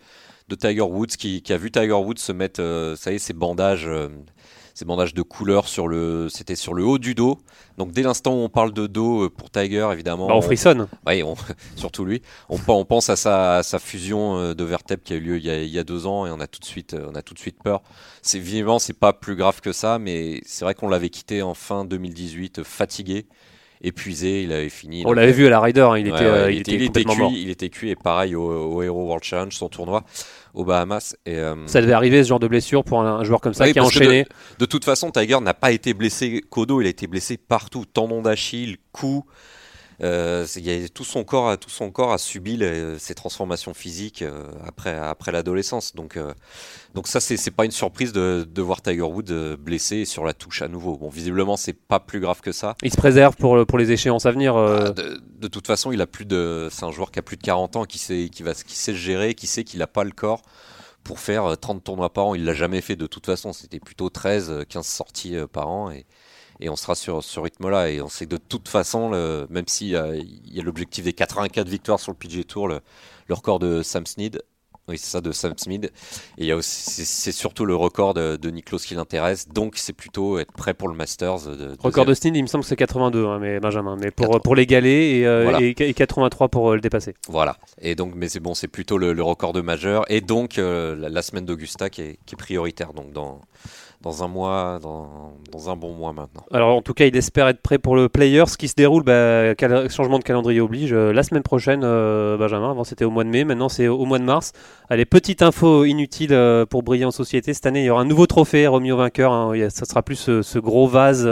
de 0.48 0.54
Tiger 0.54 0.83
Woods, 0.83 1.16
qui, 1.18 1.42
qui 1.42 1.52
a 1.52 1.57
vu 1.57 1.72
Tiger 1.72 1.92
Woods 1.92 2.18
se 2.18 2.31
mettre, 2.31 2.94
ça 2.96 3.11
y 3.11 3.16
est, 3.16 3.18
ses 3.18 3.33
bandages, 3.33 3.90
ses 4.78 4.84
bandages 4.84 5.12
de 5.12 5.22
couleur 5.22 5.66
sur 5.66 5.88
le, 5.88 6.28
c'était 6.28 6.54
sur 6.54 6.72
le 6.72 6.84
haut 6.84 6.98
du 6.98 7.16
dos. 7.16 7.38
Donc 7.78 7.90
dès 7.90 8.02
l'instant 8.02 8.34
où 8.34 8.44
on 8.44 8.48
parle 8.48 8.72
de 8.72 8.86
dos 8.86 9.24
euh, 9.24 9.28
pour 9.28 9.50
Tiger, 9.50 9.88
évidemment, 9.92 10.28
Bah, 10.28 10.34
On 10.34 10.38
on- 10.38 10.40
frissonne. 10.40 10.86
oui, 11.04 11.24
on- 11.24 11.34
surtout 11.74 12.04
lui. 12.04 12.22
On, 12.48 12.58
pen- 12.58 12.76
on 12.76 12.84
pense 12.84 13.10
à 13.10 13.16
sa, 13.16 13.56
à 13.56 13.62
sa 13.64 13.80
fusion 13.80 14.38
euh, 14.38 14.54
de 14.54 14.62
vertèbres 14.62 15.02
qui 15.02 15.14
a 15.14 15.16
eu 15.16 15.20
lieu 15.20 15.36
il 15.38 15.44
y 15.44 15.50
a, 15.50 15.60
il 15.60 15.68
y 15.68 15.80
a 15.80 15.82
deux 15.84 16.06
ans 16.06 16.26
et 16.26 16.30
on 16.30 16.38
a 16.38 16.46
tout 16.46 16.60
de 16.60 16.64
suite, 16.64 16.94
euh, 16.94 17.08
on 17.10 17.16
a 17.16 17.22
tout 17.22 17.34
de 17.34 17.40
suite 17.40 17.56
peur. 17.60 17.82
C'est 18.22 18.38
évidemment, 18.38 18.78
c'est 18.78 18.96
pas 18.96 19.12
plus 19.12 19.34
grave 19.34 19.60
que 19.60 19.72
ça, 19.72 19.98
mais 19.98 20.40
c'est 20.46 20.64
vrai 20.64 20.74
qu'on 20.76 20.88
l'avait 20.88 21.10
quitté 21.10 21.42
en 21.42 21.54
fin 21.54 21.84
2018, 21.84 22.60
euh, 22.60 22.64
fatigué, 22.64 23.26
épuisé. 23.82 24.42
Il 24.44 24.52
avait 24.52 24.68
fini. 24.68 25.02
On 25.06 25.12
l'avait 25.12 25.32
vu 25.32 25.46
à 25.48 25.50
la 25.50 25.60
Ryder, 25.60 25.80
hein, 25.80 25.98
il, 25.98 26.10
Ouais, 26.12 26.16
était, 26.20 26.30
ouais, 26.30 26.52
il, 26.52 26.56
il 26.56 26.60
était, 26.60 26.72
était 26.74 26.76
il 26.76 26.82
était 26.84 27.02
complètement 27.04 27.24
mort. 27.24 27.32
cuit, 27.32 27.42
il 27.42 27.50
était 27.50 27.68
cuit 27.68 27.90
et 27.90 27.96
pareil 27.96 28.36
au, 28.36 28.42
au 28.48 28.82
Hero 28.82 29.04
World 29.06 29.24
Challenge, 29.24 29.52
son 29.52 29.68
tournoi 29.68 30.04
aux 30.54 30.64
Bahamas. 30.64 31.16
Et, 31.26 31.37
euh, 31.37 31.66
Ça 31.66 31.80
devait 31.80 31.92
arriver 31.92 32.22
ce 32.22 32.28
genre 32.28 32.40
de 32.40 32.48
blessure 32.48 32.84
pour 32.84 33.00
un, 33.00 33.20
un 33.20 33.24
joueur 33.24 33.40
comme 33.40 33.54
ça 33.54 33.64
oui, 33.64 33.70
qui 33.72 33.78
que 33.78 33.84
enchaîné. 33.84 34.24
De, 34.24 34.28
de 34.61 34.66
toute 34.66 34.84
façon, 34.84 35.11
Tiger 35.11 35.40
n'a 35.40 35.54
pas 35.54 35.72
été 35.72 35.94
blessé 35.94 36.42
qu'au 36.50 36.66
dos, 36.66 36.80
il 36.80 36.87
a 36.87 36.90
été 36.90 37.06
blessé 37.06 37.37
partout, 37.37 37.84
tendon 37.84 38.22
d'Achille, 38.22 38.76
cou. 38.92 39.24
Euh, 40.00 40.46
y 40.56 40.70
a- 40.70 40.88
tout 40.88 41.04
son 41.04 41.24
corps, 41.24 41.48
a- 41.50 41.56
tout 41.56 41.70
son 41.70 41.90
corps 41.90 42.12
a 42.12 42.18
subi 42.18 42.56
les- 42.56 42.98
ces 43.00 43.14
transformations 43.16 43.74
physiques 43.74 44.22
euh, 44.22 44.44
après 44.64 44.96
après 44.96 45.32
l'adolescence. 45.32 45.94
Donc 45.96 46.16
euh, 46.16 46.32
donc 46.94 47.08
ça 47.08 47.18
c'est 47.20 47.50
pas 47.50 47.64
une 47.64 47.72
surprise 47.72 48.12
de, 48.12 48.46
de 48.48 48.62
voir 48.62 48.80
Tiger 48.80 49.02
Woods 49.02 49.30
euh, 49.30 49.56
blessé 49.56 50.04
sur 50.04 50.24
la 50.24 50.34
touche 50.34 50.62
à 50.62 50.68
nouveau. 50.68 50.96
Bon 50.96 51.08
visiblement 51.08 51.56
c'est 51.56 51.72
pas 51.72 51.98
plus 52.00 52.20
grave 52.20 52.40
que 52.40 52.52
ça. 52.52 52.76
Il 52.82 52.92
se 52.92 52.96
préserve 52.96 53.34
pour, 53.37 53.66
pour 53.66 53.76
les 53.78 53.90
échéances 53.90 54.24
à 54.26 54.30
venir. 54.30 54.54
euh, 54.56 54.87
Ah, 54.87 54.90
De, 54.92 55.20
de 55.40 55.48
toute 55.48 55.66
façon, 55.66 55.90
il 55.92 56.00
a 56.00 56.06
plus 56.06 56.24
de. 56.26 56.68
C'est 56.70 56.84
un 56.84 56.92
joueur 56.92 57.11
qui 57.11 57.18
a 57.18 57.22
plus 57.22 57.37
de 57.37 57.42
40 57.42 57.76
ans, 57.76 57.84
qui 57.84 57.98
sait, 57.98 58.28
qui 58.32 58.42
va, 58.44 58.54
qui 58.54 58.76
sait 58.76 58.94
gérer, 58.94 59.34
qui 59.34 59.46
sait 59.48 59.64
qu'il 59.64 59.80
n'a 59.80 59.87
pas 59.88 60.04
le 60.04 60.12
corps 60.12 60.42
pour 61.04 61.18
faire 61.20 61.44
euh, 61.46 61.56
30 61.56 61.82
tournois 61.84 62.12
par 62.12 62.26
an. 62.26 62.34
Il 62.37 62.44
l'a 62.44 62.54
jamais 62.54 62.80
fait 62.80 62.96
de 62.96 63.06
toute 63.06 63.26
façon. 63.26 63.52
C'était 63.52 63.80
plutôt 63.80 64.11
13, 64.11 64.50
euh, 64.50 64.64
15 64.64 64.87
sorties 64.87 65.37
par 65.52 65.68
an 65.68 65.90
et, 65.90 66.06
et 66.60 66.68
on 66.68 66.76
sera 66.76 66.94
sur 66.94 67.22
ce 67.22 67.40
rythme-là. 67.40 67.90
Et 67.90 68.00
on 68.02 68.08
sait 68.08 68.26
que 68.26 68.30
de 68.30 68.36
toute 68.38 68.68
façon, 68.68 69.10
le- 69.10 69.46
même 69.50 69.66
s'il 69.68 69.88
y 69.88 69.96
a, 69.96 70.14
il 70.14 70.54
y 70.54 70.60
a 70.60 70.62
l'objectif 70.62 71.04
des 71.04 71.12
84 71.12 71.68
victoires 71.68 72.00
sur 72.00 72.12
le 72.12 72.16
PGA 72.16 72.44
Tour, 72.44 72.68
le, 72.68 72.80
le 73.28 73.34
record 73.34 73.58
de 73.58 73.82
Sam 73.82 74.06
Snead. 74.06 74.42
Oui, 74.90 74.96
c'est 74.96 75.10
ça, 75.10 75.20
de 75.20 75.32
Sam 75.32 75.52
Smith. 75.58 75.92
Et 76.38 76.50
c'est- 76.62 77.30
surtout 77.32 77.66
le 77.66 77.76
record 77.76 78.14
de, 78.14 78.36
de 78.36 78.48
Niklos 78.48 78.78
qui 78.78 78.94
l'intéresse. 78.94 79.46
Donc, 79.46 79.74
c'est 79.76 79.92
plutôt 79.92 80.38
être 80.38 80.50
prêt 80.54 80.72
pour 80.72 80.88
le 80.88 80.94
Masters. 80.94 81.42
De, 81.42 81.76
Record 81.78 82.06
de. 82.06 82.14
Sneed, 82.14 82.34
il 82.34 82.40
me 82.40 82.46
semble 82.46 82.64
que 82.64 82.68
c'est 82.70 82.76
82, 82.76 83.26
hein, 83.26 83.38
mais 83.38 83.60
Benjamin. 83.60 83.96
Mais 84.00 84.10
pour, 84.10 84.24
80. 84.28 84.40
pour 84.40 84.54
l'égaler 84.56 85.18
et, 85.18 85.26
euh, 85.26 85.42
Voilà. 85.42 85.60
et, 85.60 85.74
et 85.78 85.92
83 85.92 86.48
pour 86.48 86.70
euh, 86.70 86.74
le 86.76 86.80
dépasser. 86.80 87.12
Voilà. 87.28 87.58
Et 87.82 87.94
donc, 87.96 88.14
mais 88.16 88.30
c'est 88.30 88.40
bon, 88.40 88.54
c'est 88.54 88.66
plutôt 88.66 88.96
le, 88.96 89.12
le 89.12 89.22
record 89.22 89.52
de 89.52 89.60
majeur. 89.60 90.10
Et 90.10 90.22
donc, 90.22 90.56
euh, 90.56 90.96
la, 90.96 91.10
la 91.10 91.20
semaine 91.20 91.44
d'Augusta 91.44 91.90
qui 91.90 92.00
est, 92.00 92.18
qui 92.24 92.34
est 92.34 92.38
prioritaire. 92.38 92.94
Donc, 92.94 93.12
dans, 93.12 93.42
dans 94.00 94.22
un 94.22 94.28
mois, 94.28 94.78
dans, 94.80 95.70
un 95.70 95.76
bon 95.76 95.92
mois 95.92 96.12
maintenant. 96.12 96.44
Alors 96.52 96.76
en 96.76 96.82
tout 96.82 96.94
cas, 96.94 97.06
il 97.06 97.16
espère 97.16 97.48
être 97.48 97.61
prêt 97.61 97.78
pour 97.78 97.96
le 97.96 98.08
Players 98.08 98.44
qui 98.58 98.68
se 98.68 98.74
déroule, 98.74 99.02
bah, 99.02 99.54
changement 99.88 100.18
de 100.18 100.24
calendrier 100.24 100.61
oblige, 100.61 100.92
euh, 100.92 101.12
la 101.12 101.22
semaine 101.22 101.42
prochaine, 101.42 101.82
euh, 101.82 102.37
Benjamin. 102.37 102.70
Avant 102.70 102.84
c'était 102.84 103.04
au 103.04 103.11
mois 103.11 103.24
de 103.24 103.28
mai, 103.28 103.44
maintenant 103.44 103.68
c'est 103.68 103.88
au 103.88 104.04
mois 104.04 104.18
de 104.18 104.24
mars. 104.24 104.52
Allez, 104.88 105.04
petite 105.04 105.42
info 105.42 105.84
inutile 105.84 106.32
euh, 106.32 106.64
pour 106.64 106.82
briller 106.82 107.04
en 107.06 107.11
société. 107.11 107.52
Cette 107.54 107.66
année, 107.66 107.82
il 107.82 107.87
y 107.87 107.90
aura 107.90 108.02
un 108.02 108.06
nouveau 108.06 108.26
trophée 108.26 108.66
remis 108.68 108.92
au 108.92 108.96
vainqueur. 108.96 109.32
hein. 109.32 109.52
Ça 109.70 109.84
sera 109.84 110.02
plus 110.02 110.16
ce, 110.16 110.42
ce 110.42 110.58
gros 110.58 110.87
vase. 110.87 111.28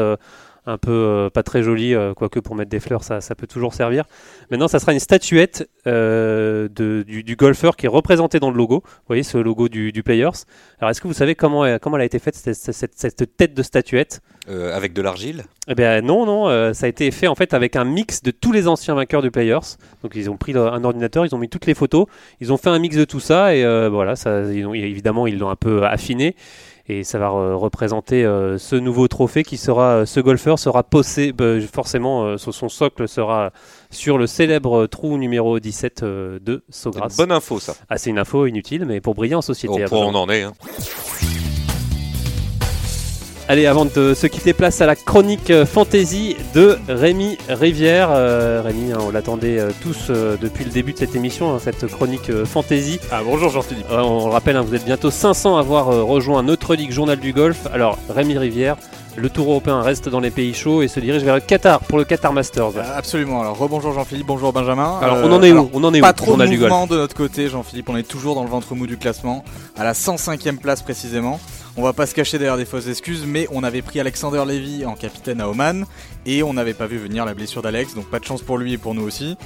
Un 0.67 0.79
peu 0.79 0.91
euh, 0.91 1.31
pas 1.31 1.43
très 1.43 1.63
joli, 1.63 1.95
euh, 1.95 2.13
quoique 2.15 2.41
pour 2.41 2.55
mettre 2.57 2.71
des 2.71 2.81
fleurs, 2.81 3.05
ça, 3.05 3.21
ça 3.21 3.35
peut 3.35 3.47
toujours 3.47 3.73
servir. 3.73 4.05
Maintenant, 4.51 4.69
ça 4.69 4.79
sera 4.79 4.93
une 4.93 4.99
statuette 5.01 5.69
euh, 5.87 6.69
de- 6.75 7.05
du, 7.07 7.23
du 7.23 7.37
golfeur 7.37 7.77
qui 7.77 7.87
est 7.87 7.89
représenté 7.89 8.41
dans 8.41 8.51
le 8.51 8.57
logo. 8.57 8.83
Vous 8.85 8.91
voyez 9.07 9.23
ce 9.23 9.39
logo 9.39 9.69
du, 9.69 9.93
du 9.93 10.03
Players. 10.03 10.31
Alors, 10.81 10.91
est-ce 10.91 11.01
que 11.01 11.09
vous 11.09 11.15
savez 11.15 11.35
comment, 11.35 11.65
elle- 11.65 11.79
comment 11.81 11.97
elle 11.97 12.03
a 12.03 12.07
été 12.07 12.19
faite, 12.19 12.35
cette, 12.35 12.55
cette- 12.57 12.99
cette 12.99 13.37
tête 13.37 13.55
de 13.55 13.63
statuette? 13.63 14.21
Avec 14.49 14.93
de 14.93 15.03
l'argile? 15.03 15.43
Eh 15.67 15.75
bien 15.75 16.01
non, 16.03 16.25
non, 16.25 16.73
ça 16.73 16.87
a 16.87 16.89
été 16.89 17.11
fait 17.11 17.27
en 17.27 17.35
fait 17.35 17.53
avec 17.53 17.75
un 17.75 17.85
mix 17.85 18.23
de 18.23 18.31
tous 18.31 18.53
les 18.53 18.69
anciens 18.69 18.95
vainqueurs 18.95 19.21
du 19.23 19.33
Players. 19.33 19.75
Donc 20.05 20.13
ils 20.15 20.31
ont 20.31 20.37
pris 20.37 20.53
le- 20.53 20.69
un 20.69 20.85
ordinateur, 20.85 21.27
ils 21.27 21.35
ont 21.35 21.39
mis 21.39 21.49
toutes 21.49 21.67
les 21.67 21.75
photos, 21.75 22.07
ils 22.41 22.53
ont 22.53 22.57
fait 22.57 22.69
un 22.71 22.79
mix 22.79 22.97
de 22.97 23.05
tout 23.05 23.19
ça 23.19 23.57
et 23.57 23.65
voilà, 23.89 24.15
ça, 24.15 24.43
ils 24.53 24.65
ont- 24.65 24.75
évidemment 24.75 25.27
ils 25.27 25.37
l'ont 25.39 25.51
un 25.51 25.57
peu 25.57 25.85
affiné 25.85 26.37
et 26.89 27.03
ça 27.05 27.19
va 27.19 27.29
re- 27.29 27.55
représenter 27.55 28.25
euh, 28.25 28.59
ce 28.59 28.77
nouveau 28.77 29.09
trophée 29.09 29.43
qui 29.45 29.57
sera, 29.57 30.07
ce 30.07 30.21
golfeur 30.21 30.59
sera 30.59 30.83
posé, 30.83 31.33
bah, 31.33 31.61
forcément 31.73 32.25
euh, 32.25 32.37
son 32.37 32.69
socle 32.69 33.09
sera 33.09 33.51
sur 33.91 34.19
le 34.19 34.27
célèbre 34.27 34.87
trou 34.87 35.19
numéro 35.19 35.59
17 35.59 36.03
euh, 36.03 36.39
de 36.41 36.63
Sogras. 36.71 37.15
bonne 37.17 37.33
info, 37.33 37.59
ça. 37.61 37.75
Ah, 37.89 37.99
c'est 37.99 38.11
une 38.11 38.19
info 38.19 38.47
inutile, 38.47 38.85
mais 38.87 39.01
pour 39.01 39.15
briller 39.15 39.35
en 39.35 39.43
société. 39.43 39.85
On 39.93 40.15
en 40.15 40.29
est. 40.29 40.43
hein. 40.43 40.53
Allez, 43.49 43.67
avant 43.67 43.85
de 43.85 44.13
se 44.13 44.27
quitter, 44.27 44.53
place 44.53 44.81
à 44.81 44.87
la 44.87 44.97
chronique 44.97 45.51
euh, 45.51 45.65
fantasy 45.65 46.35
de 46.53 46.79
Rémi 46.89 47.39
Rivière. 47.49 48.09
Euh, 48.11 48.61
Rémi, 48.65 48.91
hein, 48.91 48.99
on 49.01 49.11
l'attendait 49.13 49.61
euh, 49.61 49.71
tous 49.83 50.09
euh, 50.11 50.37
depuis 50.41 50.65
le 50.65 50.73
début 50.73 50.93
de 50.93 50.99
cette 50.99 51.15
émission, 51.15 51.55
hein, 51.55 51.59
cette 51.63 51.87
chronique 51.87 52.29
euh, 52.29 52.45
fantasy. 52.45 52.99
Ah 53.13 53.21
bonjour 53.25 53.51
Jean-Philippe. 53.51 53.87
On 53.89 54.27
le 54.27 54.33
rappelle, 54.33 54.57
hein, 54.57 54.63
vous 54.63 54.75
êtes 54.75 54.85
bientôt 54.85 55.13
500 55.13 55.59
à 55.59 55.61
avoir 55.61 55.87
rejoint 55.87 56.43
notre 56.43 56.75
ligue 56.75 56.91
Journal 56.91 57.21
du 57.21 57.33
Golf. 57.33 57.69
Alors, 57.73 58.01
Rémi 58.09 58.37
Rivière, 58.37 58.79
le 59.15 59.31
tour 59.31 59.49
européen 59.49 59.81
reste 59.81 60.09
dans 60.09 60.19
les 60.19 60.33
pays 60.33 60.53
chauds 60.53 60.83
et 60.83 60.89
se 60.89 60.99
dirige 60.99 61.23
vers 61.23 61.37
le 61.37 61.41
Qatar 61.41 61.79
pour 61.85 61.99
le 61.99 62.05
Qatar 62.05 62.33
Masters. 62.33 62.73
Absolument. 62.97 63.43
Alors 63.43 63.57
rebonjour 63.59 63.93
Jean-Philippe, 63.93 64.27
bonjour 64.27 64.53
Benjamin. 64.53 64.99
Alors, 65.01 65.19
on 65.23 65.31
en 65.31 65.43
est 65.45 65.53
où 65.53 65.71
On 65.73 65.85
en 65.85 65.95
est 65.95 66.01
Pas 66.01 66.11
où 66.11 66.15
trop 66.15 66.27
de 66.27 66.31
Journal 66.31 66.49
du 66.49 66.59
Golf 66.59 66.73
mouvement 66.73 66.87
de 66.89 66.97
notre 66.97 67.15
côté, 67.15 67.49
Jean-Philippe. 67.49 67.89
On 67.91 67.97
est 67.97 68.03
toujours 68.03 68.35
dans 68.35 68.43
le 68.43 68.51
ventre 68.51 68.75
mou 68.75 68.89
du 68.89 68.97
classement, 68.97 69.45
à 69.79 69.85
la 69.85 69.93
105e 69.93 70.57
place 70.57 70.83
précisément. 70.83 71.39
On 71.79 71.83
va 71.83 71.93
pas 71.93 72.07
se 72.07 72.15
cacher 72.15 72.39
derrière 72.39 72.57
des 72.57 72.65
fausses 72.65 72.89
excuses, 72.89 73.25
mais 73.27 73.47
on 73.53 73.63
avait 73.63 73.83
pris 73.83 74.01
Alexander 74.01 74.43
Levy 74.47 74.87
en 74.87 74.95
capitaine 74.95 75.43
à 75.43 75.49
Oman 75.51 75.85
et 76.25 76.43
on 76.43 76.55
n'avait 76.55 76.73
pas 76.73 76.87
vu 76.87 76.97
venir 76.97 77.27
la 77.27 77.35
blessure 77.35 77.61
d'Alex, 77.61 77.95
donc 77.95 78.07
pas 78.07 78.19
de 78.19 78.25
chance 78.25 78.41
pour 78.41 78.57
lui 78.57 78.73
et 78.73 78.79
pour 78.79 78.95
nous 78.95 79.03
aussi. 79.03 79.37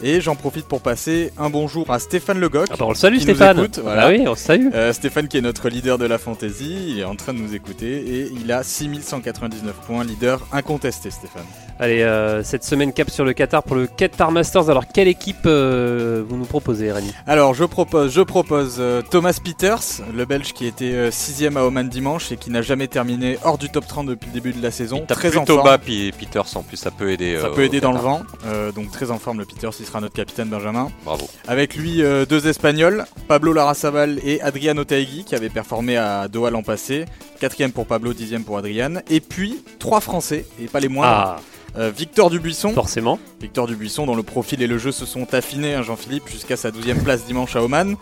Et 0.00 0.20
j'en 0.20 0.36
profite 0.36 0.66
pour 0.66 0.82
passer 0.82 1.32
un 1.36 1.50
bonjour 1.50 1.90
à 1.90 1.98
Stéphane 1.98 2.38
Legoc. 2.38 2.68
Ah 2.70 2.76
bah, 2.78 2.84
on 2.86 2.90
le 2.90 2.94
salue 2.94 3.18
qui 3.18 3.26
nous 3.26 3.34
Stéphane. 3.34 3.58
écoute, 3.58 3.80
voilà. 3.82 4.06
Ah 4.06 4.10
oui, 4.10 4.22
on 4.24 4.30
le 4.30 4.36
salue. 4.36 4.68
Euh, 4.72 4.92
Stéphane 4.92 5.26
qui 5.26 5.38
est 5.38 5.40
notre 5.40 5.68
leader 5.68 5.98
de 5.98 6.06
la 6.06 6.18
fantasy, 6.18 6.90
il 6.90 7.00
est 7.00 7.04
en 7.04 7.16
train 7.16 7.34
de 7.34 7.38
nous 7.38 7.56
écouter 7.56 7.98
et 7.98 8.32
il 8.40 8.52
a 8.52 8.62
6199 8.62 9.74
points, 9.84 10.04
leader 10.04 10.46
incontesté 10.52 11.10
Stéphane. 11.10 11.42
Allez, 11.82 12.02
euh, 12.02 12.42
cette 12.42 12.62
semaine 12.62 12.92
cap 12.92 13.08
sur 13.08 13.24
le 13.24 13.32
Qatar 13.32 13.62
pour 13.62 13.74
le 13.74 13.86
Qatar 13.86 14.30
Masters. 14.32 14.68
Alors 14.68 14.86
quelle 14.86 15.08
équipe 15.08 15.46
euh, 15.46 16.22
vous 16.28 16.36
nous 16.36 16.44
proposez, 16.44 16.92
Rémi? 16.92 17.10
Alors 17.26 17.54
je 17.54 17.64
propose, 17.64 18.12
je 18.12 18.20
propose 18.20 18.76
euh, 18.78 19.00
Thomas 19.00 19.38
Peters, 19.42 19.80
le 20.14 20.26
Belge 20.26 20.52
qui 20.52 20.66
était 20.66 21.08
6ème 21.08 21.56
à 21.56 21.64
Oman 21.64 21.88
dimanche 21.88 22.32
et 22.32 22.36
qui 22.36 22.50
n'a 22.50 22.60
jamais 22.60 22.86
terminé 22.86 23.38
hors 23.44 23.56
du 23.56 23.70
top 23.70 23.86
30 23.86 24.08
depuis 24.08 24.26
le 24.26 24.32
début 24.34 24.52
de 24.52 24.62
la 24.62 24.70
saison. 24.70 25.04
T'as 25.08 25.14
Très 25.14 25.38
en 25.38 25.46
forme. 25.46 25.64
bas, 25.64 25.78
puis 25.78 26.12
Peters 26.12 26.54
en 26.54 26.62
plus, 26.62 26.76
ça 26.76 26.90
peut 26.90 27.12
aider. 27.12 27.38
Ça 27.40 27.46
euh, 27.46 27.54
peut 27.54 27.62
au 27.62 27.64
aider 27.64 27.80
dans 27.80 27.92
le 27.92 27.98
vent, 27.98 28.20
Euh, 28.46 28.72
donc 28.72 28.90
très 28.90 29.10
en 29.10 29.18
forme 29.18 29.38
le 29.38 29.46
Peters, 29.46 29.72
il 29.80 29.86
sera 29.86 30.00
notre 30.00 30.14
capitaine 30.14 30.48
Benjamin. 30.48 30.90
Bravo. 31.06 31.28
Avec 31.48 31.76
lui 31.76 32.02
euh, 32.02 32.26
deux 32.26 32.46
Espagnols, 32.46 33.06
Pablo 33.26 33.54
Larrazabal 33.54 34.18
et 34.22 34.42
Adriano 34.42 34.84
Taegui 34.84 35.24
qui 35.24 35.34
avaient 35.34 35.48
performé 35.48 35.96
à 35.96 36.28
Doha 36.28 36.50
l'an 36.50 36.62
passé. 36.62 37.06
Quatrième 37.40 37.72
pour 37.72 37.86
Pablo, 37.86 38.12
dixième 38.12 38.44
pour 38.44 38.58
Adrian. 38.58 38.96
Et 39.08 39.20
puis 39.20 39.62
trois 39.78 40.00
Français, 40.00 40.44
et 40.62 40.66
pas 40.66 40.78
les 40.78 40.88
moindres. 40.88 41.36
Ah, 41.38 41.40
Euh, 41.78 41.90
Victor 41.96 42.30
Dubuisson, 42.30 42.72
forcément. 42.74 43.18
Victor 43.40 43.66
Dubuisson 43.66 44.04
dont 44.04 44.16
le 44.16 44.24
profil 44.24 44.60
et 44.60 44.66
le 44.66 44.76
jeu 44.76 44.90
se 44.92 45.06
sont 45.06 45.32
affinés, 45.32 45.74
hein, 45.74 45.82
Jean-Philippe, 45.82 46.28
jusqu'à 46.28 46.56
sa 46.56 46.70
12e 46.70 47.02
place 47.02 47.24
dimanche 47.24 47.54
à 47.56 47.62
Oman. 47.62 47.96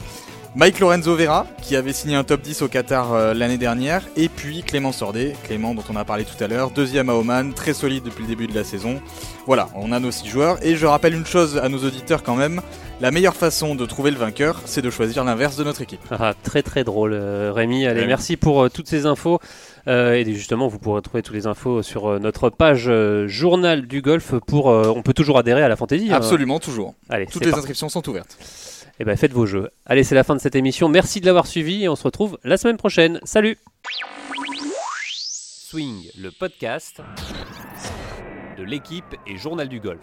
Mike 0.57 0.81
Lorenzo 0.81 1.15
Vera, 1.15 1.47
qui 1.63 1.77
avait 1.77 1.93
signé 1.93 2.17
un 2.17 2.25
top 2.25 2.41
10 2.41 2.63
au 2.63 2.69
Qatar 2.69 3.13
euh, 3.13 3.35
l'année 3.35 3.59
dernière. 3.59 4.03
Et 4.17 4.29
puis 4.29 4.63
Clément 4.63 4.91
Sordet, 4.91 5.37
Clément 5.45 5.75
dont 5.75 5.85
on 5.91 5.97
a 5.97 6.05
parlé 6.05 6.25
tout 6.25 6.43
à 6.43 6.49
l'heure, 6.49 6.71
deuxième 6.71 7.11
à 7.11 7.15
Oman, 7.15 7.53
très 7.53 7.75
solide 7.75 8.03
depuis 8.05 8.23
le 8.23 8.29
début 8.29 8.47
de 8.47 8.55
la 8.55 8.65
saison. 8.65 9.01
Voilà, 9.47 9.69
on 9.77 9.93
a 9.93 10.01
nos 10.01 10.11
six 10.11 10.27
joueurs. 10.27 10.59
Et 10.67 10.75
je 10.77 10.87
rappelle 10.87 11.15
une 11.15 11.27
chose 11.27 11.59
à 11.59 11.69
nos 11.69 11.79
auditeurs 11.85 12.23
quand 12.23 12.35
même, 12.37 12.63
la 13.01 13.13
meilleure 13.13 13.37
façon 13.37 13.77
de 13.77 13.87
trouver 13.87 14.11
le 14.11 14.17
vainqueur, 14.17 14.61
c'est 14.65 14.83
de 14.83 14.91
choisir 14.91 15.23
l'inverse 15.23 15.57
de 15.57 15.63
notre 15.63 15.83
équipe. 15.83 16.01
Ah, 16.11 16.35
très 16.43 16.63
très 16.65 16.83
drôle, 16.83 17.13
euh, 17.13 17.53
Rémi. 17.53 17.87
Allez, 17.87 18.01
Rémi. 18.01 18.09
merci 18.09 18.37
pour 18.37 18.65
euh, 18.65 18.69
toutes 18.69 18.89
ces 18.89 19.07
infos. 19.07 19.39
Euh, 19.87 20.15
et 20.15 20.25
justement, 20.35 20.67
vous 20.67 20.81
pourrez 20.81 21.01
trouver 21.01 21.23
toutes 21.23 21.35
les 21.37 21.47
infos 21.47 21.83
sur 21.83 22.07
euh, 22.11 22.19
notre 22.19 22.51
page 22.51 22.87
euh, 22.89 23.29
Journal 23.29 23.87
du 23.87 24.03
Golf. 24.03 24.35
Pour, 24.47 24.71
euh, 24.71 24.93
on 24.95 25.03
peut 25.03 25.15
toujours 25.15 25.39
adhérer 25.39 25.63
à 25.63 25.69
la 25.69 25.77
fantaisie. 25.77 26.11
hein. 26.13 26.17
Absolument, 26.17 26.59
toujours. 26.59 26.95
Allez, 27.09 27.27
Toutes 27.27 27.45
les 27.45 27.51
parti. 27.51 27.61
inscriptions 27.61 27.89
sont 27.89 28.07
ouvertes. 28.09 28.37
Eh 28.99 29.05
ben, 29.05 29.17
faites 29.17 29.33
vos 29.33 29.47
jeux. 29.47 29.71
Allez, 29.87 30.03
c'est 30.03 30.17
la 30.17 30.25
fin 30.25 30.35
de 30.35 30.41
cette 30.41 30.57
émission. 30.57 30.89
Merci 30.89 31.21
de 31.21 31.27
l'avoir 31.27 31.47
suivi 31.47 31.85
et 31.85 31.89
on 31.89 31.95
se 31.95 32.03
retrouve 32.03 32.37
la 32.43 32.57
semaine 32.57 32.79
prochaine. 32.79 33.21
Salut 33.23 33.59
Swing, 35.71 36.11
le 36.19 36.31
podcast 36.33 37.01
de 38.59 38.65
l'équipe 38.65 39.15
et 39.29 39.37
Journal 39.37 39.69
du 39.69 39.79
Golf. 39.79 40.01